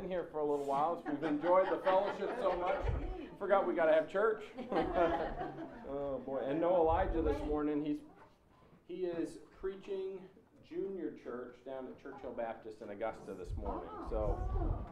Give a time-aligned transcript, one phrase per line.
[0.00, 1.02] been here for a little while.
[1.08, 2.76] We've enjoyed the fellowship so much.
[3.38, 4.44] Forgot we got to have church.
[5.90, 6.40] oh boy!
[6.46, 7.84] And no Elijah this morning.
[7.84, 7.98] He's
[8.88, 10.18] he is preaching
[10.68, 13.88] junior church down at Churchill Baptist in Augusta this morning.
[14.10, 14.38] So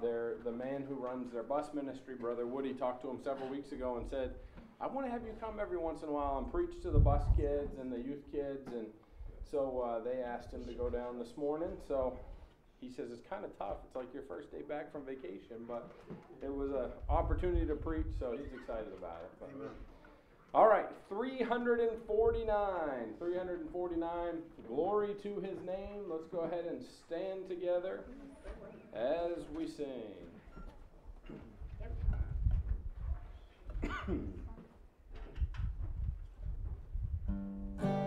[0.00, 3.72] they're, the man who runs their bus ministry, Brother Woody, talked to him several weeks
[3.72, 4.34] ago and said,
[4.80, 6.98] I want to have you come every once in a while and preach to the
[6.98, 8.66] bus kids and the youth kids.
[8.68, 8.86] And
[9.50, 11.70] so uh, they asked him to go down this morning.
[11.88, 12.18] So
[12.84, 13.78] he says it's kind of tough.
[13.86, 15.90] It's like your first day back from vacation, but
[16.42, 19.30] it was an opportunity to preach, so he's excited about it.
[19.40, 19.50] But,
[20.52, 22.46] all right, 349.
[23.18, 24.42] 349.
[24.68, 26.04] Glory to his name.
[26.08, 28.00] Let's go ahead and stand together
[28.94, 30.12] as we sing.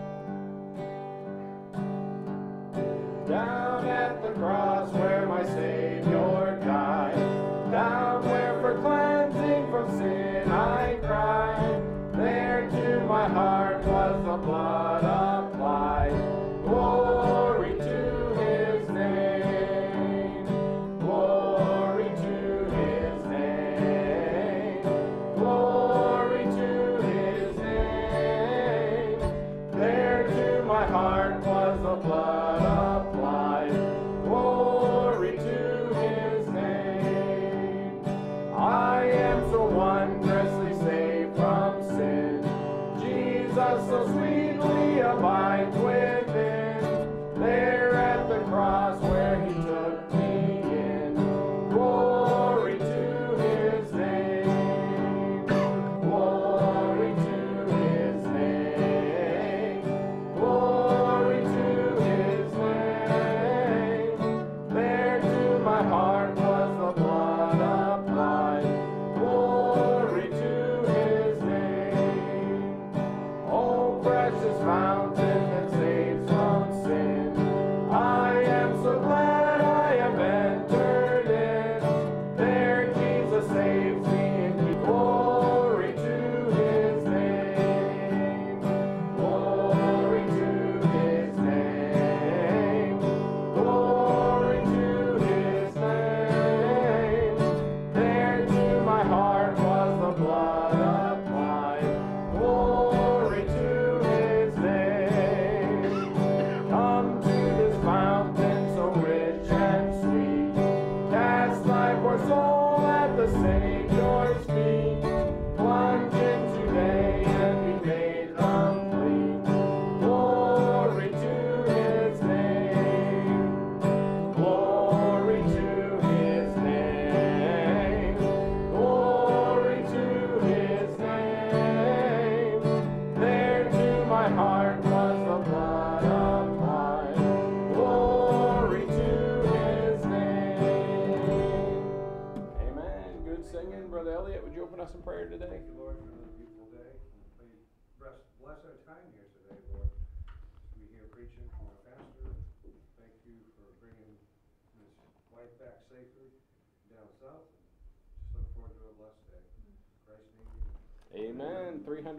[3.28, 10.98] Down at the cross where my Savior died, down where for cleansing from sin I
[11.02, 11.82] cried,
[12.14, 15.27] there to my heart was the blood applied.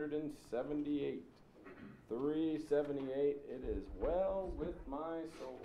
[0.09, 1.21] 378.
[2.09, 3.37] 378.
[3.47, 5.61] It is well with my soul.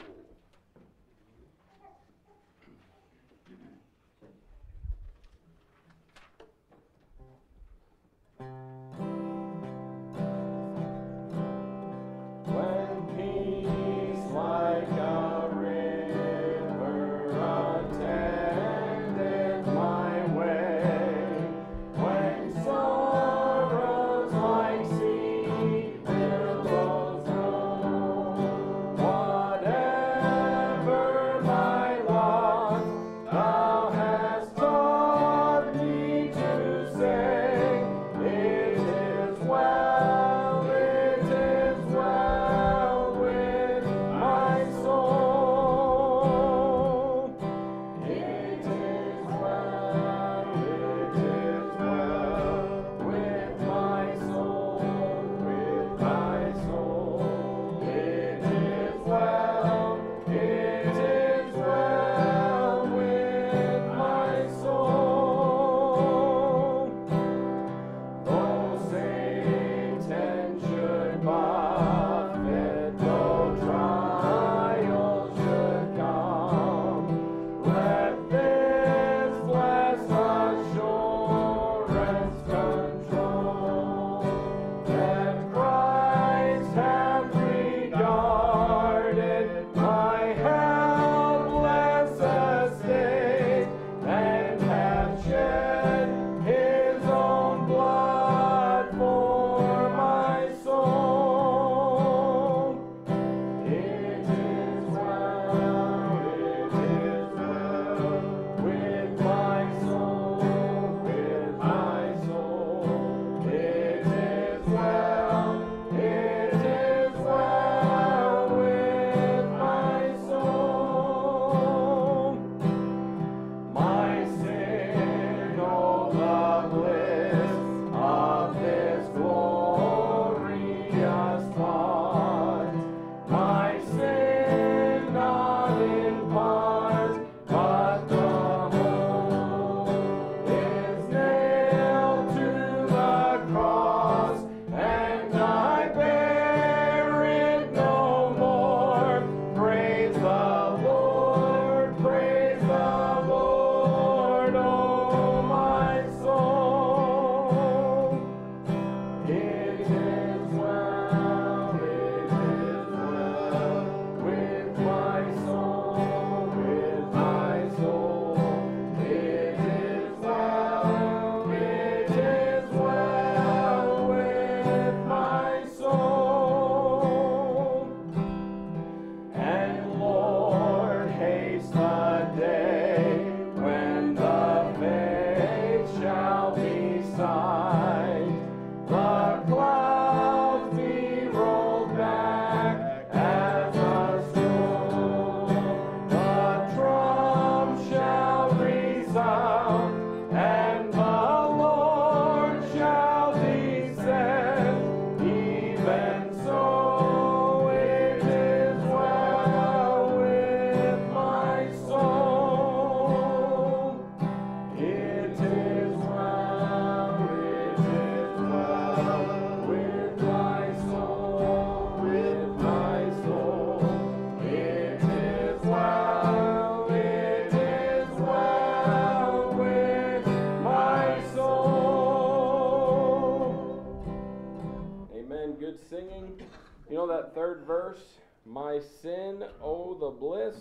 [238.46, 240.56] My sin, oh, the bliss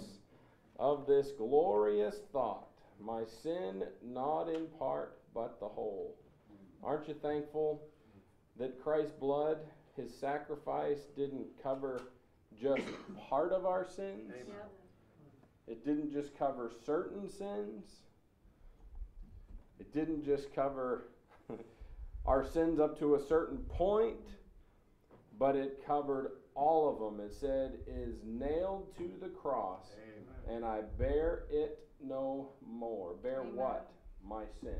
[0.79, 2.69] of this glorious thought.
[2.99, 6.15] My sin, not in part, but the whole.
[6.83, 7.81] Aren't you thankful
[8.57, 9.57] that Christ's blood,
[9.97, 12.01] his sacrifice, didn't cover
[12.61, 12.83] just
[13.29, 14.31] part of our sins?
[14.31, 14.61] Amen.
[15.67, 17.85] It didn't just cover certain sins.
[19.79, 21.09] It didn't just cover
[22.25, 24.17] our sins up to a certain point,
[25.37, 27.25] but it covered all of them.
[27.25, 30.55] It said, is nailed to the cross, Amen.
[30.55, 33.15] and I bear it no more.
[33.21, 33.55] Bear Amen.
[33.55, 33.91] what?
[34.27, 34.79] My sin.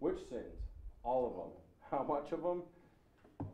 [0.00, 0.60] Which sins?
[1.02, 1.52] All of them.
[1.90, 2.62] How much of them?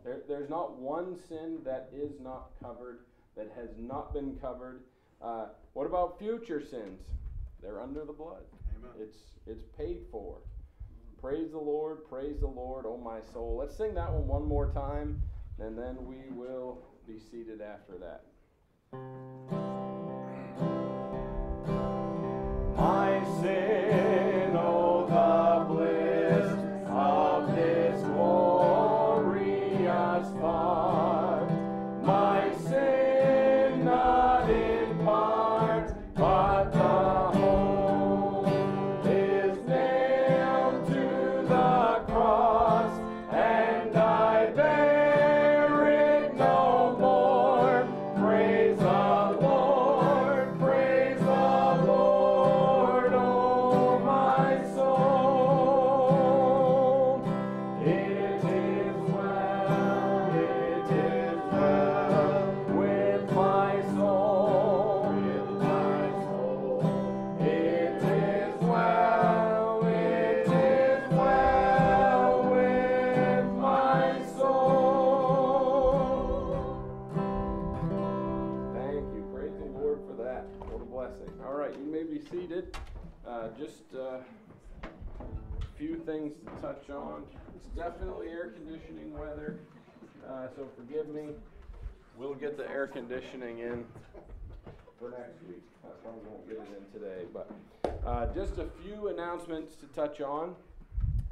[0.04, 3.00] There, there's not one sin that is not covered,
[3.36, 4.82] that has not been covered.
[5.20, 7.00] Uh, what about future sins?
[7.62, 8.42] They're under the blood.
[8.76, 8.90] Amen.
[9.00, 10.38] It's it's paid for.
[11.20, 13.56] Praise the Lord, praise the Lord, oh my soul.
[13.56, 15.22] Let's sing that one one more time,
[15.60, 18.22] and then we will be seated after that.
[22.76, 24.21] My sin,
[88.02, 89.54] definitely air conditioning weather,
[90.28, 91.28] uh, so forgive me.
[92.18, 93.84] We'll get the air conditioning in
[94.98, 95.62] for next week.
[95.84, 97.48] I probably won't get it in today, but
[98.04, 100.56] uh, just a few announcements to touch on.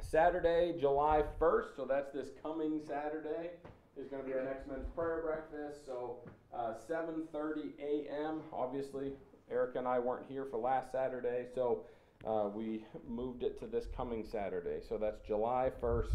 [0.01, 3.49] Saturday, July 1st, so that's this coming Saturday,
[3.97, 5.85] is going to be our next men's prayer breakfast.
[5.85, 6.19] So
[6.55, 8.43] uh, 7:30 a.m.
[8.53, 9.11] Obviously,
[9.51, 11.83] Erica and I weren't here for last Saturday, so
[12.25, 14.79] uh, we moved it to this coming Saturday.
[14.87, 16.13] So that's July 1st,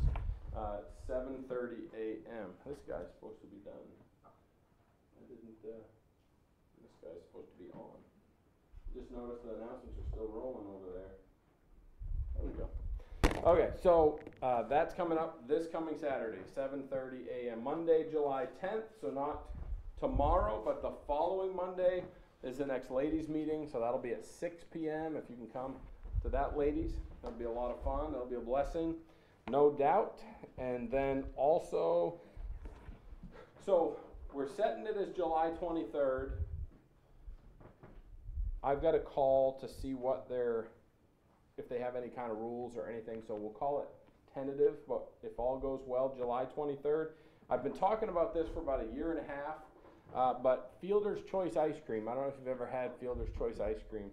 [0.57, 2.49] uh, 7:30 a.m.
[2.67, 3.87] This guy's supposed to be done.
[4.25, 5.61] I didn't.
[5.63, 5.85] Uh,
[6.83, 8.01] this guy's supposed to be on.
[8.95, 11.15] Just noticed the announcements are still rolling over there.
[12.35, 12.69] There we go.
[13.45, 17.63] Okay, so uh, that's coming up this coming Saturday, 7:30 a.m.
[17.63, 18.89] Monday, July 10th.
[19.01, 19.43] So not
[20.01, 22.03] tomorrow, but the following Monday
[22.43, 23.69] is the next ladies' meeting.
[23.71, 25.17] So that'll be at 6 p.m.
[25.17, 25.75] If you can come
[26.23, 28.13] to that, ladies, that'll be a lot of fun.
[28.13, 28.95] That'll be a blessing,
[29.51, 30.19] no doubt.
[30.59, 32.21] And then also,
[33.65, 33.97] so
[34.33, 36.33] we're setting it as July 23rd.
[38.65, 40.67] I've got a call to see what their,
[41.57, 43.87] if they have any kind of rules or anything, so we'll call it
[44.35, 47.13] tentative, but if all goes well, July twenty-third.
[47.49, 49.57] I've been talking about this for about a year and a half,
[50.15, 53.61] uh, but Fielder's Choice Ice Cream, I don't know if you've ever had Fielder's Choice
[53.61, 54.11] Ice Cream.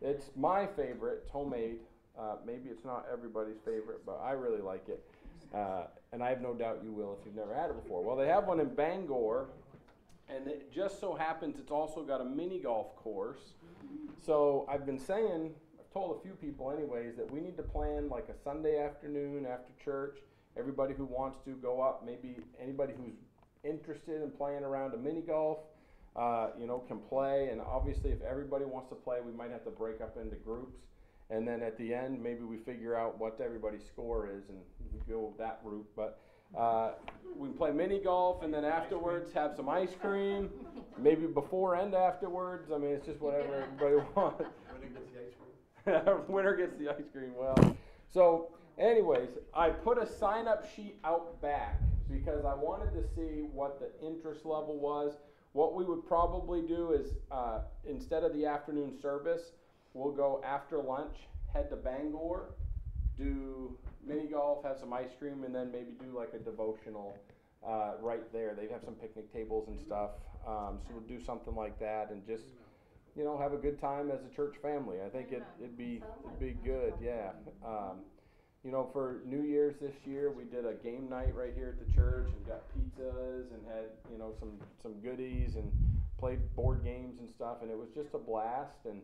[0.00, 1.80] It's my favorite, it's homemade,
[2.18, 5.02] uh, maybe it's not everybody's favorite, but I really like it.
[5.54, 8.02] Uh, and I have no doubt you will if you've never had it before.
[8.02, 9.48] Well, they have one in Bangor,
[10.28, 13.54] and it just so happens it's also got a mini golf course.
[14.24, 18.08] So I've been saying, I've told a few people anyways, that we need to plan
[18.08, 20.18] like a Sunday afternoon after church.
[20.56, 23.14] Everybody who wants to go up, maybe anybody who's
[23.64, 25.58] interested in playing around a mini golf,
[26.14, 27.48] uh, you know, can play.
[27.50, 30.76] And obviously, if everybody wants to play, we might have to break up into groups.
[31.30, 34.58] And then at the end, maybe we figure out what everybody's score is and
[35.08, 35.86] go that route.
[35.96, 36.20] But
[36.56, 36.90] uh,
[37.36, 40.50] we play mini golf and then afterwards have some ice cream,
[40.98, 42.70] maybe before and afterwards.
[42.72, 44.44] I mean, it's just whatever everybody wants.
[44.74, 46.24] Winner gets the ice cream.
[46.28, 47.32] Winner gets the ice cream.
[47.36, 47.76] Well,
[48.12, 48.48] so,
[48.78, 53.80] anyways, I put a sign up sheet out back because I wanted to see what
[53.80, 55.14] the interest level was.
[55.52, 59.52] What we would probably do is uh, instead of the afternoon service,
[59.94, 61.16] we'll go after lunch,
[61.52, 62.50] head to Bangor,
[63.16, 67.16] do mini golf, have some ice cream, and then maybe do like a devotional
[67.66, 68.54] uh, right there.
[68.54, 70.10] They have some picnic tables and stuff.
[70.46, 72.44] Um, so we'll do something like that and just
[73.16, 74.96] you know, have a good time as a church family.
[75.04, 77.32] I think it, it'd be it'd be good, yeah.
[77.64, 78.00] Um,
[78.64, 81.84] you know, for New Year's this year, we did a game night right here at
[81.84, 85.70] the church and got pizzas and had, you know, some, some goodies and
[86.16, 87.56] played board games and stuff.
[87.62, 88.86] And it was just a blast.
[88.88, 89.02] And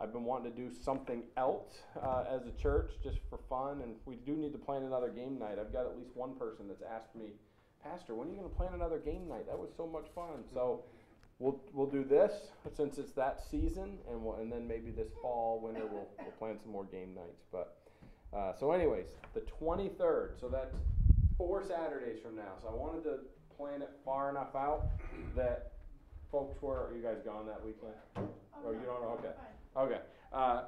[0.00, 3.80] I've been wanting to do something else uh, as a church just for fun.
[3.82, 5.58] And we do need to plan another game night.
[5.58, 7.30] I've got at least one person that's asked me,
[7.82, 9.46] Pastor, when are you going to plan another game night?
[9.46, 10.44] That was so much fun.
[10.52, 10.82] So
[11.38, 12.32] we'll, we'll do this
[12.76, 13.98] since it's that season.
[14.10, 17.44] And, we'll, and then maybe this fall, winter, we'll, we'll plan some more game nights.
[17.50, 17.78] But
[18.36, 20.38] uh, so, anyways, the 23rd.
[20.40, 20.74] So that's
[21.38, 22.52] four Saturdays from now.
[22.60, 23.18] So I wanted to
[23.56, 24.88] plan it far enough out
[25.34, 25.72] that
[26.30, 26.88] folks were.
[26.88, 27.94] Are you guys gone that weekend?
[28.16, 29.18] Oh, you don't know?
[29.20, 29.32] Okay.
[29.76, 30.00] Okay.
[30.32, 30.62] Uh,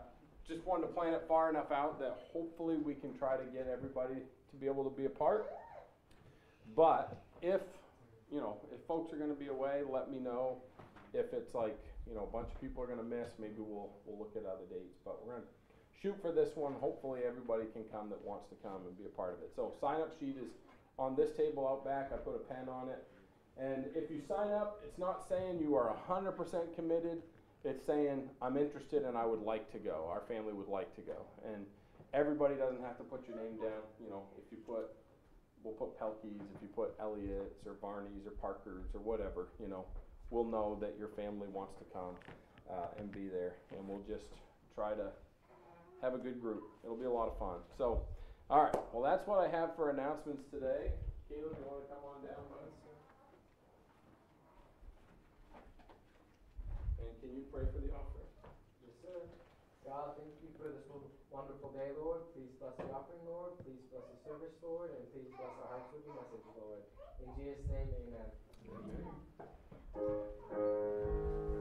[0.46, 3.68] just wanted to plan it far enough out that hopefully we can try to get
[3.70, 4.14] everybody
[4.50, 5.50] to be able to be a part.
[6.76, 7.60] But if
[8.30, 10.58] you know, if folks are going to be away, let me know.
[11.14, 13.90] If it's like you know a bunch of people are going to miss, maybe we'll
[14.04, 14.96] we'll look at other dates.
[15.04, 15.48] But we're going to
[16.00, 16.74] shoot for this one.
[16.80, 19.52] Hopefully everybody can come that wants to come and be a part of it.
[19.56, 20.52] So sign up sheet is
[20.98, 22.10] on this table out back.
[22.12, 23.04] I put a pen on it.
[23.58, 27.22] And if you sign up, it's not saying you are 100% committed.
[27.68, 30.08] It's saying I'm interested and I would like to go.
[30.08, 31.20] Our family would like to go.
[31.44, 31.66] And
[32.14, 33.84] everybody doesn't have to put your name down.
[34.00, 34.88] You know, if you put,
[35.62, 39.84] we'll put Pelkeys, if you put Elliott's or Barney's or Parker's or whatever, you know,
[40.30, 42.16] we'll know that your family wants to come
[42.72, 43.52] uh, and be there.
[43.76, 44.32] And we'll just
[44.74, 45.12] try to
[46.00, 46.64] have a good group.
[46.84, 47.60] It'll be a lot of fun.
[47.76, 48.00] So,
[48.48, 48.76] all right.
[48.94, 50.88] Well, that's what I have for announcements today.
[51.28, 52.64] Caleb, you want to come on down, bud?
[52.64, 52.87] And
[57.28, 58.24] can you pray for the offering?
[58.80, 59.20] Yes, sir.
[59.84, 60.88] God, thank you for this
[61.28, 62.24] wonderful day, Lord.
[62.32, 63.52] Please bless the offering, Lord.
[63.68, 64.96] Please bless the service, Lord.
[64.96, 66.80] And please bless our hearts with the message, Lord.
[67.20, 68.32] In Jesus' name, amen.
[70.48, 71.57] Amen.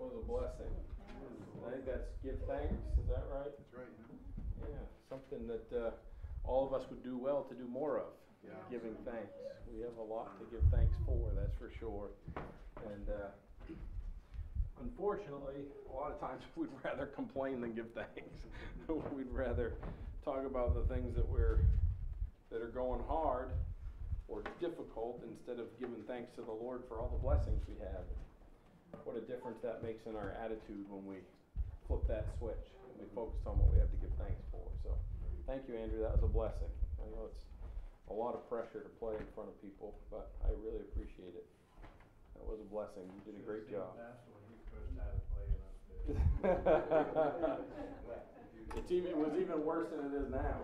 [0.00, 0.72] Was a blessing.
[1.66, 3.52] I think that's give thanks, is that right?
[3.52, 3.94] That's right.
[4.64, 5.90] Yeah, something that uh,
[6.44, 8.12] all of us would do well to do more of,
[8.44, 8.56] Yeah.
[8.70, 9.28] giving thanks.
[9.72, 12.10] We have a lot to give thanks for, that's for sure.
[12.90, 13.28] And uh,
[14.80, 18.36] unfortunately, a lot of times we'd rather complain than give thanks.
[19.14, 19.74] We'd rather
[20.24, 21.60] talk about the things that we're,
[22.50, 23.50] that are going hard
[24.26, 28.02] or difficult instead of giving thanks to the Lord for all the blessings we have.
[29.10, 31.18] What a difference that makes in our attitude when we
[31.90, 32.62] flip that switch
[32.94, 34.62] and we focus on what we have to give thanks for.
[34.86, 34.94] So,
[35.50, 35.98] thank you, Andrew.
[35.98, 36.70] That was a blessing.
[37.02, 37.42] I know it's
[38.06, 41.42] a lot of pressure to play in front of people, but I really appreciate it.
[42.38, 43.02] That was a blessing.
[43.10, 43.98] You did a great job.
[48.76, 50.54] It's even, it was even worse than it is now.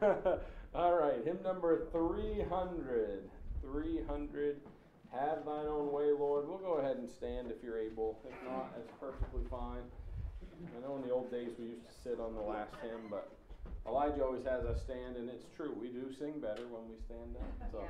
[0.74, 3.28] All right, hymn number 300.
[3.60, 4.56] 300.
[5.12, 6.48] Have thine own way, Lord.
[6.48, 8.18] We'll go ahead and stand if you're able.
[8.28, 9.82] If not, that's perfectly fine.
[10.76, 13.30] I know in the old days we used to sit on the last hymn, but
[13.86, 15.74] Elijah always has us stand, and it's true.
[15.80, 17.48] We do sing better when we stand up.
[17.72, 17.84] So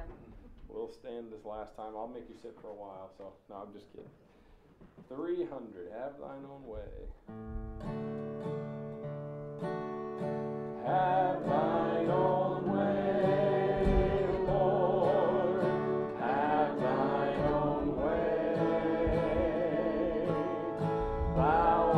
[0.69, 1.93] we'll stand this last time.
[1.97, 3.11] I'll make you sit for a while.
[3.17, 4.11] So, no, I'm just kidding.
[5.09, 5.91] 300.
[5.99, 7.09] Have thine own way.
[10.87, 13.58] Have thine own way,
[21.49, 21.98] Thou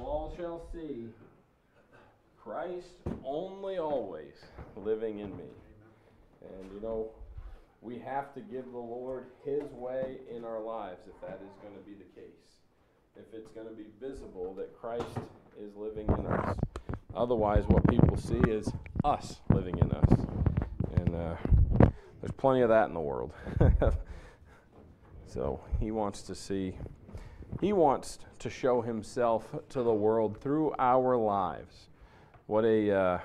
[0.00, 1.08] all shall see
[2.42, 2.86] Christ
[3.24, 4.34] only always
[4.76, 5.50] living in me.
[6.42, 7.10] And you know,
[7.82, 11.74] we have to give the Lord His way in our lives if that is going
[11.74, 12.30] to be the case.
[13.16, 15.04] If it's going to be visible that Christ
[15.60, 16.56] is living in us.
[17.14, 18.70] Otherwise, what people see is
[19.04, 20.10] us living in us.
[20.96, 21.36] And uh,
[22.20, 23.32] there's plenty of that in the world.
[25.26, 26.76] so He wants to see,
[27.60, 31.88] He wants to show Himself to the world through our lives.
[32.46, 33.18] What a uh,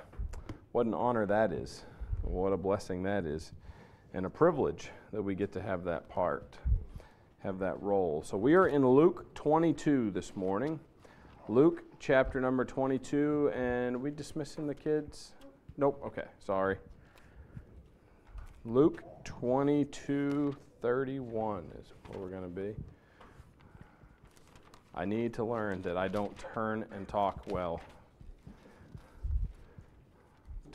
[0.71, 1.83] what an honor that is.
[2.21, 3.51] What a blessing that is
[4.15, 6.55] and a privilege that we get to have that part,
[7.39, 8.23] have that role.
[8.25, 10.79] So we are in Luke 22 this morning.
[11.49, 15.33] Luke chapter number 22, and we dismissing the kids?
[15.77, 16.77] Nope, okay, sorry.
[18.63, 22.73] Luke 22 31 is where we're going to be.
[24.95, 27.81] I need to learn that I don't turn and talk well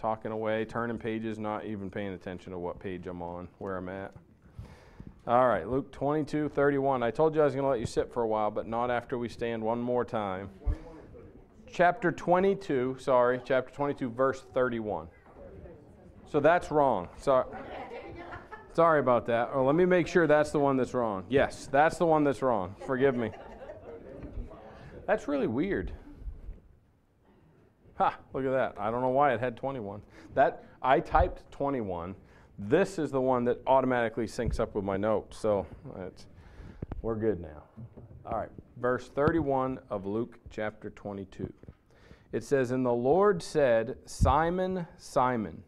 [0.01, 3.89] talking away, turning pages, not even paying attention to what page I'm on, where I'm
[3.91, 4.13] at.
[5.27, 7.03] All right, Luke 22, 31.
[7.03, 8.91] I told you I was going to let you sit for a while, but not
[8.91, 10.49] after we stand one more time.
[11.71, 15.07] Chapter 22, sorry, chapter 22, verse 31.
[16.33, 17.09] So that's wrong.
[17.19, 17.45] Sorry.
[18.73, 19.51] Sorry about that.
[19.53, 21.25] Oh, let me make sure that's the one that's wrong.
[21.29, 22.75] Yes, that's the one that's wrong.
[22.87, 23.31] Forgive me.
[25.11, 25.91] That's really weird.
[27.99, 28.75] Ha, look at that.
[28.79, 30.01] I don't know why it had 21.
[30.37, 32.15] That I typed 21.
[32.61, 35.37] This is the one that automatically syncs up with my notes.
[35.37, 35.67] So
[37.03, 37.65] we're good now.
[38.25, 41.53] All right, verse 31 of Luke chapter 22.
[42.31, 45.65] It says, And the Lord said, Simon, Simon,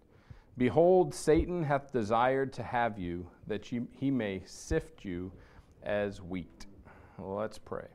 [0.57, 5.33] behold, Satan hath desired to have you, that he may sift you
[5.83, 6.67] as wheat.
[7.19, 7.89] Let's pray.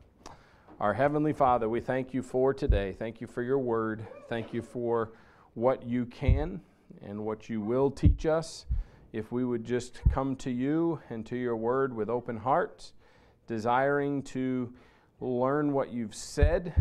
[0.79, 2.95] Our Heavenly Father, we thank you for today.
[2.99, 4.05] Thank you for your word.
[4.29, 5.11] Thank you for
[5.55, 6.61] what you can
[7.01, 8.67] and what you will teach us.
[9.11, 12.93] If we would just come to you and to your word with open hearts,
[13.47, 14.71] desiring to
[15.19, 16.75] learn what you've said,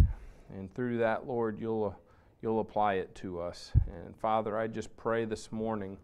[0.55, 1.99] and through that, Lord, you'll,
[2.43, 3.73] you'll apply it to us.
[3.87, 5.97] And Father, I just pray this morning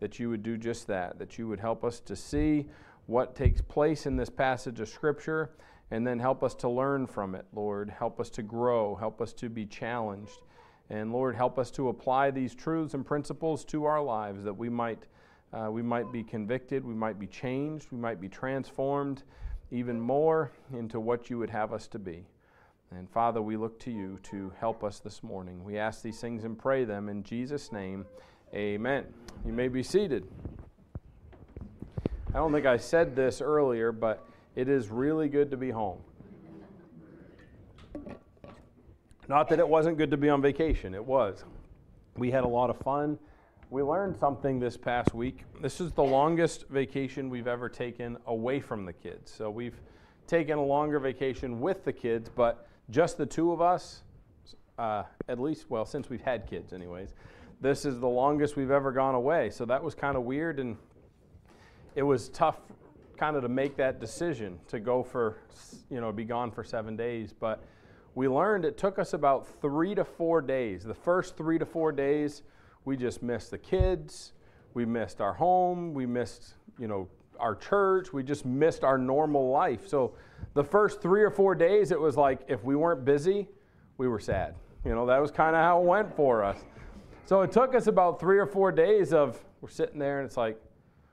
[0.00, 2.66] that you would do just that, that you would help us to see
[3.06, 5.52] what takes place in this passage of Scripture
[5.90, 7.90] and then help us to learn from it, Lord.
[7.90, 10.42] Help us to grow, help us to be challenged.
[10.90, 14.68] And Lord, help us to apply these truths and principles to our lives that we
[14.68, 15.04] might,
[15.52, 19.22] uh, we might be convicted, we might be changed, we might be transformed
[19.70, 22.24] even more into what you would have us to be.
[22.90, 25.62] And Father, we look to you to help us this morning.
[25.62, 28.06] We ask these things and pray them in Jesus' name.
[28.54, 29.04] Amen.
[29.44, 30.26] You may be seated.
[32.30, 34.26] I don't think I said this earlier, but
[34.58, 36.00] it is really good to be home.
[39.28, 41.44] Not that it wasn't good to be on vacation, it was.
[42.16, 43.20] We had a lot of fun.
[43.70, 45.44] We learned something this past week.
[45.62, 49.30] This is the longest vacation we've ever taken away from the kids.
[49.30, 49.80] So we've
[50.26, 54.02] taken a longer vacation with the kids, but just the two of us,
[54.76, 57.14] uh, at least, well, since we've had kids, anyways,
[57.60, 59.50] this is the longest we've ever gone away.
[59.50, 60.76] So that was kind of weird and
[61.94, 62.58] it was tough
[63.18, 65.38] kind of to make that decision to go for,
[65.90, 67.34] you know, be gone for seven days.
[67.38, 67.62] But
[68.14, 70.84] we learned it took us about three to four days.
[70.84, 72.42] The first three to four days,
[72.84, 74.32] we just missed the kids,
[74.74, 79.50] we missed our home, we missed, you know, our church, we just missed our normal
[79.50, 79.86] life.
[79.86, 80.14] So
[80.54, 83.48] the first three or four days, it was like if we weren't busy,
[83.96, 84.54] we were sad.
[84.84, 86.58] You know, that was kind of how it went for us.
[87.26, 90.36] So it took us about three or four days of we're sitting there and it's
[90.36, 90.60] like,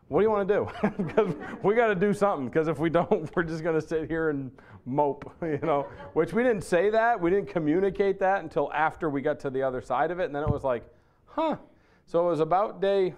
[0.07, 1.03] what do you want to do?
[1.03, 2.47] because we got to do something.
[2.47, 4.51] Because if we don't, we're just going to sit here and
[4.85, 5.87] mope, you know.
[6.13, 7.19] Which we didn't say that.
[7.19, 10.25] We didn't communicate that until after we got to the other side of it.
[10.25, 10.83] And then it was like,
[11.25, 11.57] huh.
[12.05, 13.15] So it was about day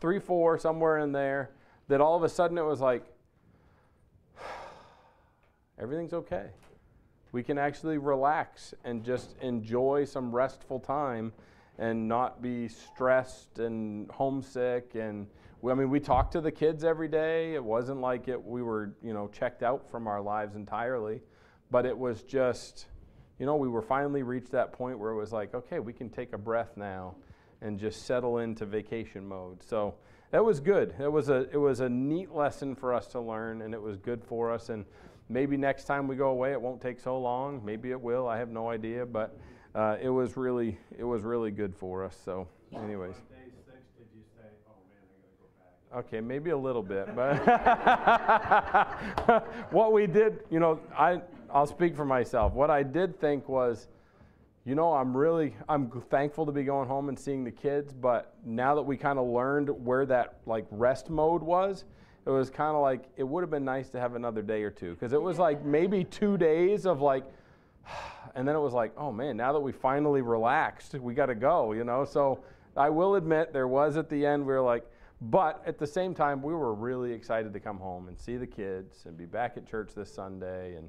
[0.00, 1.50] three, four, somewhere in there,
[1.86, 3.04] that all of a sudden it was like,
[5.78, 6.46] everything's okay.
[7.30, 11.32] We can actually relax and just enjoy some restful time
[11.78, 15.26] and not be stressed and homesick and
[15.70, 17.54] I mean, we talked to the kids every day.
[17.54, 21.20] It wasn't like it, we were, you know, checked out from our lives entirely,
[21.70, 22.86] but it was just,
[23.38, 26.08] you know, we were finally reached that point where it was like, okay, we can
[26.08, 27.14] take a breath now
[27.60, 29.62] and just settle into vacation mode.
[29.62, 29.94] So
[30.32, 30.94] that was good.
[30.98, 33.98] It was a it was a neat lesson for us to learn, and it was
[33.98, 34.68] good for us.
[34.68, 34.84] And
[35.28, 37.64] maybe next time we go away, it won't take so long.
[37.64, 38.26] Maybe it will.
[38.26, 39.38] I have no idea, but
[39.74, 42.18] uh, it was really it was really good for us.
[42.24, 43.14] So, anyways.
[45.94, 47.36] Okay, maybe a little bit, but
[49.70, 51.20] what we did, you know, I
[51.52, 52.54] I'll speak for myself.
[52.54, 53.88] What I did think was,
[54.64, 58.34] you know, I'm really I'm thankful to be going home and seeing the kids, but
[58.42, 61.84] now that we kind of learned where that like rest mode was,
[62.24, 64.70] it was kind of like it would have been nice to have another day or
[64.70, 67.24] two because it was like maybe 2 days of like
[68.34, 71.34] and then it was like, oh man, now that we finally relaxed, we got to
[71.34, 72.06] go, you know.
[72.06, 72.42] So
[72.78, 74.86] I will admit there was at the end we were like
[75.30, 78.46] but at the same time, we were really excited to come home and see the
[78.46, 80.74] kids and be back at church this Sunday.
[80.74, 80.88] And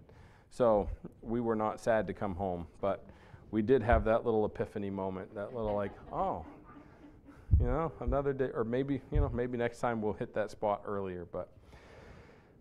[0.50, 0.89] so
[1.22, 2.65] we were not sad to come home.
[2.82, 3.06] But
[3.52, 6.43] we did have that little epiphany moment, that little like, oh,
[7.60, 10.82] you know, another day, or maybe, you know, maybe next time we'll hit that spot
[10.88, 11.28] earlier.
[11.32, 11.50] But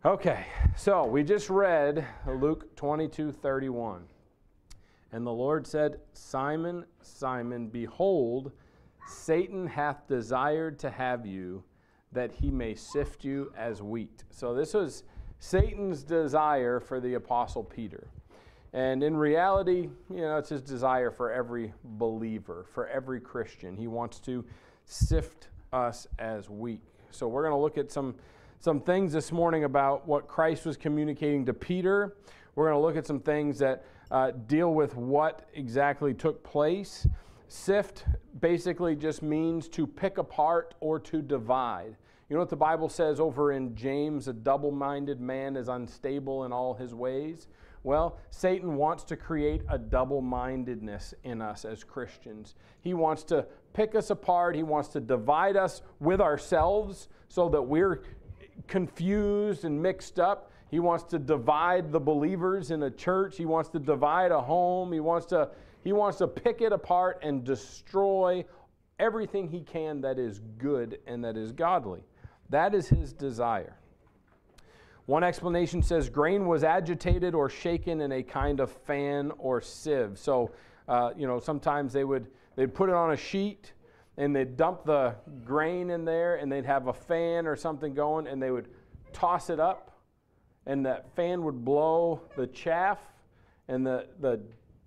[0.05, 0.45] okay,
[0.77, 4.03] so we just read Luke 22 31.
[5.13, 8.53] And the Lord said, Simon, Simon, behold,
[9.07, 11.65] Satan hath desired to have you
[12.13, 14.25] that he may sift you as wheat.
[14.31, 15.05] So this was
[15.39, 18.09] Satan's desire for the apostle Peter.
[18.73, 23.77] And in reality, you know, it's his desire for every believer, for every Christian.
[23.77, 24.45] He wants to
[24.85, 26.81] sift us as wheat.
[27.11, 28.15] So we're going to look at some
[28.61, 32.15] some things this morning about what Christ was communicating to Peter.
[32.55, 37.09] We're going to look at some things that uh, deal with what exactly took place.
[37.53, 38.07] Sift
[38.41, 41.97] basically just means to pick apart or to divide.
[42.31, 46.45] You know what the Bible says over in James a double minded man is unstable
[46.45, 47.49] in all his ways?
[47.83, 52.55] Well, Satan wants to create a double mindedness in us as Christians.
[52.81, 57.61] He wants to pick us apart, he wants to divide us with ourselves so that
[57.61, 58.03] we're
[58.67, 60.51] confused and mixed up.
[60.71, 64.91] He wants to divide the believers in a church, he wants to divide a home,
[64.91, 65.51] he wants to
[65.83, 68.45] he wants to pick it apart and destroy
[68.99, 72.05] everything he can that is good and that is godly.
[72.51, 73.77] That is his desire.
[75.07, 80.17] One explanation says grain was agitated or shaken in a kind of fan or sieve.
[80.19, 80.53] So,
[80.87, 83.73] uh, you know, sometimes they would they'd put it on a sheet
[84.17, 88.29] and they'd dump the grain in there and they'd have a fan or something going
[88.29, 88.69] and they would
[89.13, 89.91] toss it up
[90.67, 92.99] and that fan would blow the chaff
[93.69, 94.41] and the, the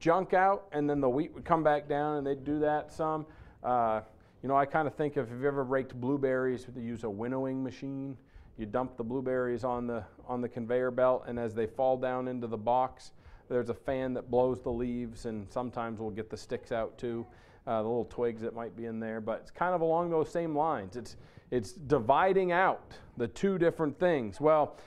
[0.06, 3.26] junk out, and then the wheat would come back down, and they'd do that some.
[3.64, 4.02] Uh,
[4.44, 7.64] you know, I kind of think if you've ever raked blueberries, they use a winnowing
[7.64, 8.16] machine.
[8.60, 12.28] You dump the blueberries on the on the conveyor belt, and as they fall down
[12.28, 13.14] into the box,
[13.50, 17.26] there's a fan that blows the leaves, and sometimes we'll get the sticks out too,
[17.66, 19.20] uh, the little twigs that might be in there.
[19.20, 20.98] But it's kind of along those same lines.
[20.98, 21.16] It's
[21.50, 24.40] it's dividing out the two different things.
[24.40, 24.78] Well,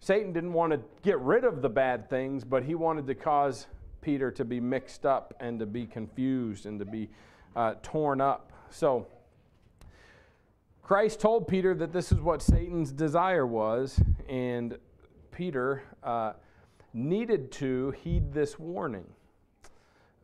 [0.00, 3.68] Satan didn't want to get rid of the bad things, but he wanted to cause
[4.00, 7.08] Peter to be mixed up and to be confused and to be
[7.56, 8.52] uh, torn up.
[8.70, 9.06] So,
[10.82, 14.78] Christ told Peter that this is what Satan's desire was, and
[15.30, 16.32] Peter uh,
[16.94, 19.04] needed to heed this warning.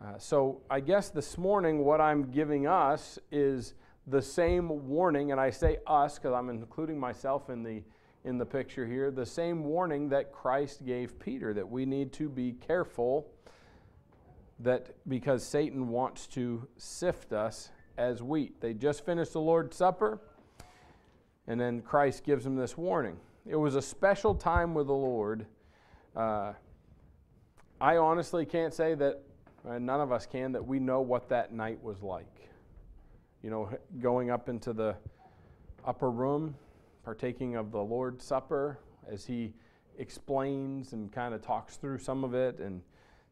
[0.02, 3.74] Uh, so, I guess this morning, what I'm giving us is
[4.06, 7.82] the same warning, and I say us because I'm including myself in the
[8.24, 12.28] in the picture here, the same warning that Christ gave Peter that we need to
[12.28, 13.30] be careful
[14.64, 18.60] that because Satan wants to sift us as wheat.
[18.60, 20.20] They just finished the Lord's Supper,
[21.46, 23.16] and then Christ gives them this warning.
[23.46, 25.46] It was a special time with the Lord.
[26.16, 26.54] Uh,
[27.80, 29.22] I honestly can't say that,
[29.68, 32.48] uh, none of us can, that we know what that night was like.
[33.42, 34.96] You know, going up into the
[35.84, 36.54] upper room,
[37.04, 38.78] partaking of the Lord's Supper,
[39.10, 39.52] as he
[39.98, 42.80] explains and kind of talks through some of it and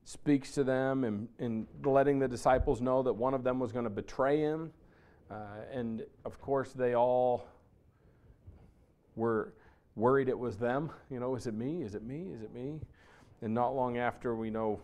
[0.05, 3.85] speaks to them and, and letting the disciples know that one of them was going
[3.85, 4.73] to betray him.
[5.31, 5.37] Uh,
[5.73, 7.47] and of course, they all
[9.17, 9.55] were
[9.97, 10.91] worried it was them.
[11.11, 11.83] You know, is it me?
[11.83, 12.33] Is it me?
[12.35, 12.81] Is it me?
[13.41, 14.81] And not long after, we know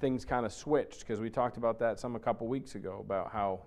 [0.00, 3.30] things kind of switched because we talked about that some a couple weeks ago about
[3.30, 3.60] how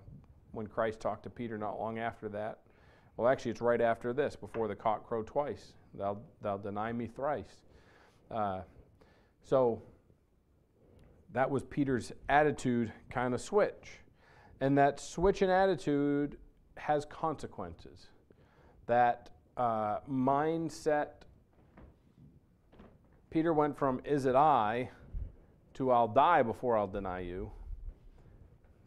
[0.52, 2.58] when Christ talked to Peter not long after that.
[3.16, 5.72] Well, actually, it's right after this, before the cock crowed twice.
[5.94, 7.62] Thou, thou deny me thrice.
[8.30, 8.60] Uh,
[9.42, 9.80] so
[11.36, 14.00] that was Peter's attitude kind of switch.
[14.62, 16.38] And that switch in attitude
[16.78, 18.06] has consequences.
[18.86, 21.08] That uh, mindset,
[23.28, 24.88] Peter went from, is it I,
[25.74, 27.50] to I'll die before I'll deny you.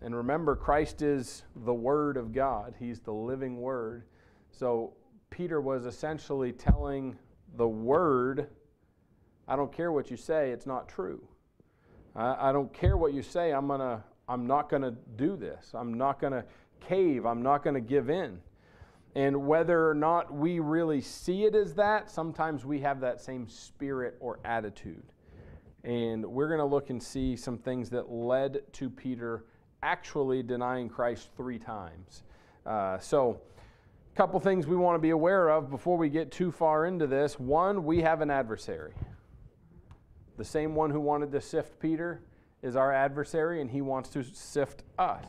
[0.02, 4.06] And remember, Christ is the Word of God, He's the living Word.
[4.50, 4.94] So
[5.30, 7.16] Peter was essentially telling
[7.58, 8.48] the Word,
[9.48, 11.29] I don't care what you say, it's not true.
[12.16, 15.72] I, I don't care what you say, I'm, gonna, I'm not to do this.
[15.74, 16.46] I'm not to
[16.80, 17.26] cave.
[17.26, 18.40] I'm not to give in.
[19.16, 23.48] And whether or not we really see it as that, sometimes we have that same
[23.48, 25.04] spirit or attitude.
[25.84, 29.46] And we're going to look and see some things that led to Peter
[29.82, 32.24] actually denying Christ three times.
[32.66, 33.42] Uh, so,
[34.14, 37.08] a couple things we want to be aware of before we get too far into
[37.08, 37.40] this.
[37.40, 38.94] One, we have an adversary.
[40.40, 42.22] The same one who wanted to sift Peter
[42.64, 45.26] is our adversary, and he wants to sift us.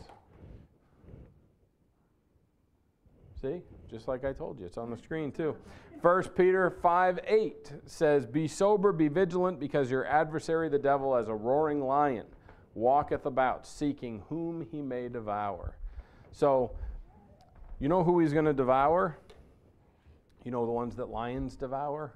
[3.43, 3.63] See?
[3.91, 5.57] Just like I told you, it's on the screen too.
[6.01, 11.27] 1 Peter 5 8 says, Be sober, be vigilant, because your adversary, the devil, as
[11.27, 12.27] a roaring lion,
[12.75, 15.77] walketh about, seeking whom he may devour.
[16.31, 16.77] So,
[17.81, 19.19] you know who he's going to devour?
[20.45, 22.15] You know the ones that lions devour?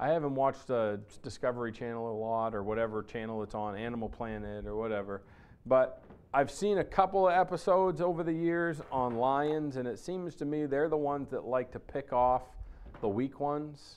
[0.00, 4.64] I haven't watched a Discovery Channel a lot or whatever channel it's on, Animal Planet
[4.64, 5.22] or whatever,
[5.66, 10.36] but I've seen a couple of episodes over the years on lions, and it seems
[10.36, 12.42] to me they're the ones that like to pick off
[13.00, 13.96] the weak ones,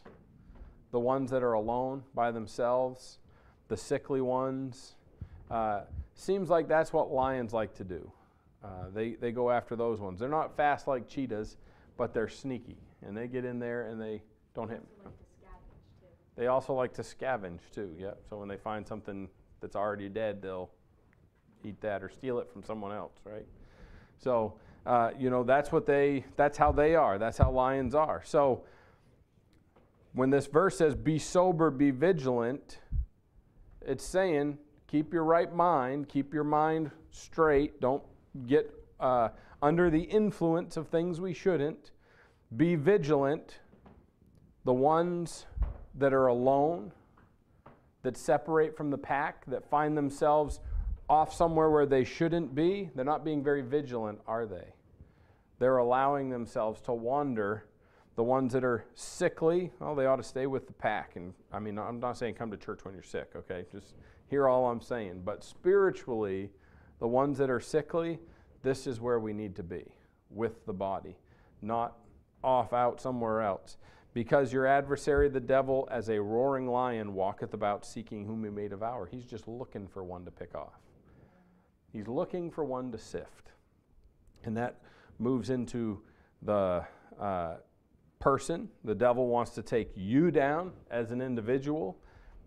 [0.92, 3.20] the ones that are alone by themselves,
[3.68, 4.96] the sickly ones.
[5.52, 5.82] Uh,
[6.16, 8.12] seems like that's what lions like to do.
[8.64, 10.20] Uh, they, they go after those ones.
[10.20, 11.58] They're not fast like cheetahs,
[11.98, 14.24] but they're sneaky, and they get in there and they
[14.56, 14.82] don't hit.
[16.36, 17.94] They also like to scavenge too.
[17.98, 18.22] Yep.
[18.30, 19.28] So when they find something
[19.60, 20.70] that's already dead, they'll
[21.64, 23.46] eat that or steal it from someone else, right?
[24.18, 27.18] So, uh, you know, that's what they, that's how they are.
[27.18, 28.22] That's how lions are.
[28.26, 28.64] So,
[30.14, 32.80] when this verse says, be sober, be vigilant,
[33.82, 38.04] it's saying, keep your right mind, keep your mind straight, don't
[38.46, 39.30] get uh,
[39.62, 41.92] under the influence of things we shouldn't.
[42.58, 43.60] Be vigilant.
[44.66, 45.46] The ones
[45.96, 46.92] that are alone,
[48.04, 50.60] that separate from the pack, that find themselves
[51.10, 54.74] off somewhere where they shouldn't be, they're not being very vigilant, are they?
[55.60, 57.66] They're allowing themselves to wander.
[58.16, 61.16] The ones that are sickly, well, they ought to stay with the pack.
[61.16, 63.66] And I mean, I'm not saying come to church when you're sick, okay?
[63.72, 63.94] Just
[64.28, 65.22] hear all I'm saying.
[65.24, 66.50] But spiritually,
[67.00, 68.20] the ones that are sickly,
[68.64, 69.86] this is where we need to be
[70.30, 71.18] with the body,
[71.62, 71.98] not
[72.44, 73.78] off out somewhere else.
[74.14, 78.68] Because your adversary, the devil, as a roaring lion, walketh about seeking whom he may
[78.68, 79.06] devour.
[79.06, 80.80] He's just looking for one to pick off.
[81.94, 83.52] He's looking for one to sift.
[84.44, 84.82] And that
[85.18, 86.02] moves into
[86.42, 86.84] the
[87.20, 87.56] uh,
[88.20, 88.70] person.
[88.84, 91.98] The devil wants to take you down as an individual,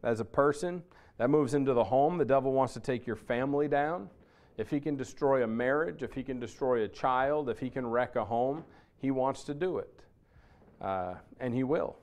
[0.03, 0.83] as a person.
[1.18, 2.18] That moves into the home.
[2.18, 4.11] The devil wants to take your family down.
[4.59, 7.87] If he can destroy a marriage, if he can destroy a child, if he can
[7.87, 8.64] wreck a home,
[8.96, 10.03] he wants to do it.
[10.84, 11.96] Uh, and he will.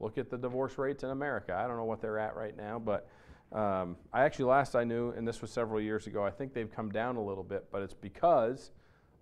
[0.00, 1.54] Look at the divorce rates in America.
[1.54, 3.06] I don't know what they're at right now, but
[3.52, 6.74] um, I actually, last I knew, and this was several years ago, I think they've
[6.74, 8.70] come down a little bit, but it's because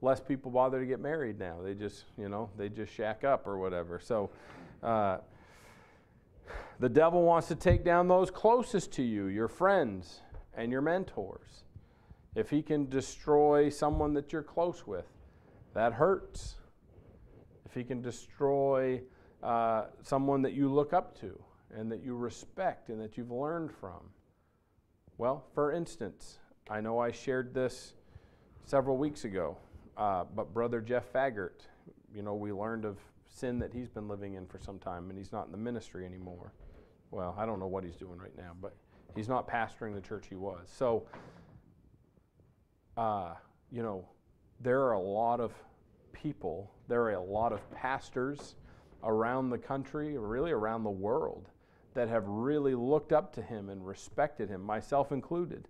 [0.00, 1.56] less people bother to get married now.
[1.64, 3.98] They just, you know, they just shack up or whatever.
[3.98, 4.30] So
[4.84, 5.18] uh,
[6.78, 10.20] the devil wants to take down those closest to you, your friends
[10.56, 11.64] and your mentors.
[12.36, 15.06] If he can destroy someone that you're close with,
[15.74, 16.56] that hurts.
[17.74, 19.02] He can destroy
[19.42, 21.38] uh, someone that you look up to
[21.74, 24.00] and that you respect and that you've learned from,
[25.18, 26.38] well, for instance,
[26.70, 27.94] I know I shared this
[28.64, 29.56] several weeks ago,
[29.96, 31.66] uh, but Brother Jeff Faggart,
[32.14, 35.18] you know, we learned of sin that he's been living in for some time, and
[35.18, 36.52] he's not in the ministry anymore.
[37.10, 38.74] Well, I don't know what he's doing right now, but
[39.14, 40.72] he's not pastoring the church he was.
[40.74, 41.06] So,
[42.96, 43.34] uh,
[43.70, 44.06] you know,
[44.60, 45.52] there are a lot of
[46.14, 48.54] people, there are a lot of pastors
[49.02, 51.50] around the country, really around the world,
[51.92, 55.68] that have really looked up to him and respected him, myself included,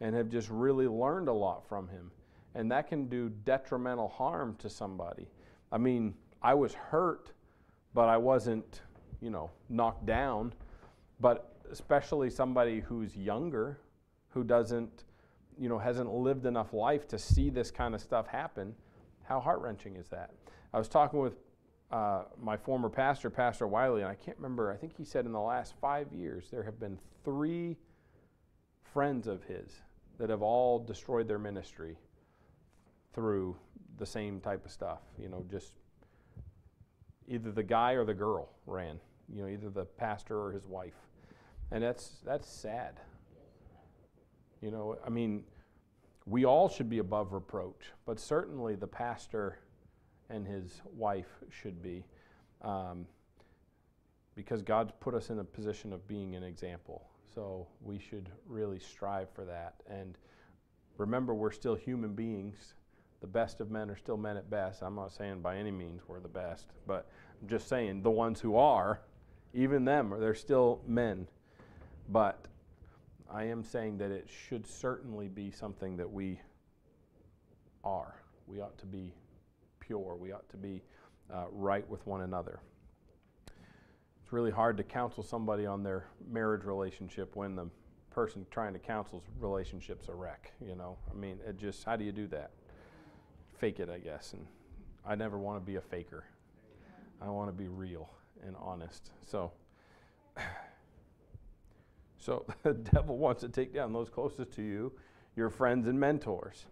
[0.00, 2.10] and have just really learned a lot from him.
[2.54, 5.26] And that can do detrimental harm to somebody.
[5.72, 7.32] I mean, I was hurt,
[7.92, 8.82] but I wasn't,
[9.20, 10.54] you know, knocked down.
[11.20, 13.78] But especially somebody who's younger,
[14.30, 15.04] who doesn't,
[15.58, 18.74] you know, hasn't lived enough life to see this kind of stuff happen,
[19.26, 20.30] how heart wrenching is that?
[20.72, 21.34] I was talking with
[21.90, 25.32] uh, my former pastor, Pastor Wiley, and I can't remember, I think he said in
[25.32, 27.76] the last five years there have been three
[28.92, 29.82] friends of his
[30.18, 31.96] that have all destroyed their ministry
[33.14, 33.56] through
[33.98, 35.00] the same type of stuff.
[35.18, 35.72] You know, just
[37.28, 38.98] either the guy or the girl ran,
[39.32, 40.94] you know, either the pastor or his wife.
[41.70, 43.00] And that's, that's sad.
[44.60, 45.44] You know, I mean,
[46.26, 49.58] we all should be above reproach, but certainly the pastor
[50.28, 52.04] and his wife should be.
[52.62, 53.06] Um,
[54.34, 57.06] because God's put us in a position of being an example.
[57.34, 59.76] So we should really strive for that.
[59.88, 60.18] And
[60.98, 62.74] remember, we're still human beings
[63.20, 64.82] the best of men are still men at best.
[64.82, 67.08] I'm not saying by any means we're the best, but
[67.40, 69.00] I'm just saying the ones who are,
[69.54, 71.26] even them, they're still men.
[72.08, 72.46] But
[73.32, 76.40] I am saying that it should certainly be something that we
[77.84, 78.22] are.
[78.46, 79.12] We ought to be
[79.80, 80.16] pure.
[80.16, 80.82] We ought to be
[81.32, 82.60] uh, right with one another.
[84.22, 87.68] It's really hard to counsel somebody on their marriage relationship when the
[88.10, 90.52] person trying to counsel's relationship's a wreck.
[90.64, 92.50] You know, I mean, it just how do you do that?
[93.58, 94.32] Fake it, I guess.
[94.32, 94.46] And
[95.06, 96.24] I never want to be a faker.
[97.20, 98.08] I want to be real
[98.44, 99.10] and honest.
[99.26, 99.52] So.
[102.18, 104.92] So the devil wants to take down those closest to you,
[105.36, 106.66] your friends and mentors.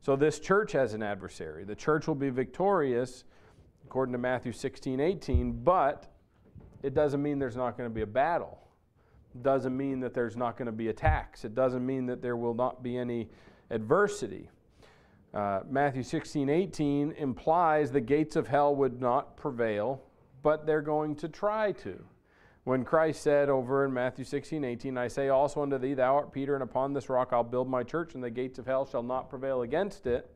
[0.00, 1.64] So this church has an adversary.
[1.64, 3.24] The church will be victorious,
[3.84, 6.12] according to Matthew 16, 18, but
[6.82, 8.58] it doesn't mean there's not going to be a battle.
[9.34, 11.44] It doesn't mean that there's not going to be attacks.
[11.44, 13.28] It doesn't mean that there will not be any
[13.70, 14.48] adversity.
[15.34, 20.02] Uh, Matthew 16, 18 implies the gates of hell would not prevail,
[20.42, 22.02] but they're going to try to.
[22.68, 26.32] When Christ said over in Matthew 16, 18, I say also unto thee, Thou art
[26.34, 29.02] Peter, and upon this rock I'll build my church, and the gates of hell shall
[29.02, 30.30] not prevail against it,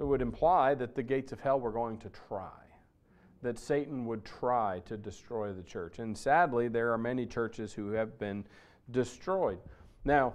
[0.00, 2.50] it would imply that the gates of hell were going to try,
[3.42, 6.00] that Satan would try to destroy the church.
[6.00, 8.44] And sadly, there are many churches who have been
[8.90, 9.60] destroyed.
[10.04, 10.34] Now,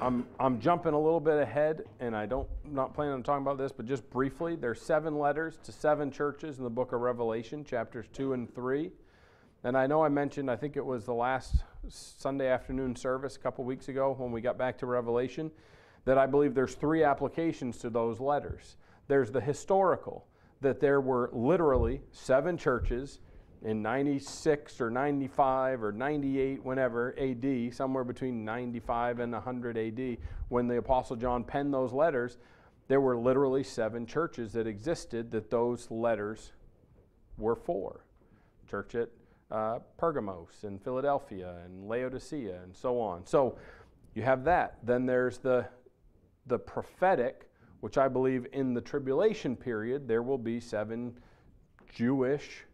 [0.00, 3.58] I'm, I'm jumping a little bit ahead, and I don't not planning on talking about
[3.58, 7.64] this, but just briefly, there's seven letters to seven churches in the book of Revelation,
[7.64, 8.92] chapters two and three.
[9.62, 11.56] And I know I mentioned, I think it was the last
[11.88, 15.50] Sunday afternoon service a couple weeks ago when we got back to Revelation,
[16.06, 18.76] that I believe there's three applications to those letters.
[19.06, 20.26] There's the historical,
[20.62, 23.20] that there were literally seven churches
[23.62, 30.16] in 96 or 95 or 98, whenever AD, somewhere between 95 and 100 AD,
[30.48, 32.38] when the Apostle John penned those letters,
[32.88, 36.52] there were literally seven churches that existed that those letters
[37.36, 38.04] were for.
[38.68, 39.08] Church at
[39.50, 43.26] uh, Pergamos and Philadelphia and Laodicea and so on.
[43.26, 43.58] So
[44.14, 44.78] you have that.
[44.82, 45.66] Then there's the,
[46.46, 47.48] the prophetic,
[47.80, 51.14] which I believe in the tribulation period there will be seven
[51.94, 52.64] Jewish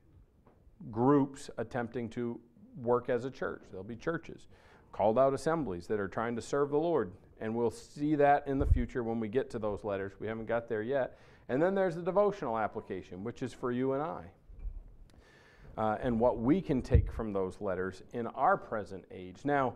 [0.90, 2.40] groups attempting to
[2.82, 3.62] work as a church.
[3.70, 4.46] There'll be churches,
[4.92, 7.12] called out assemblies that are trying to serve the Lord.
[7.40, 10.12] And we'll see that in the future when we get to those letters.
[10.18, 11.18] We haven't got there yet.
[11.48, 14.24] And then there's the devotional application, which is for you and I.
[15.76, 19.40] Uh, and what we can take from those letters in our present age.
[19.44, 19.74] Now,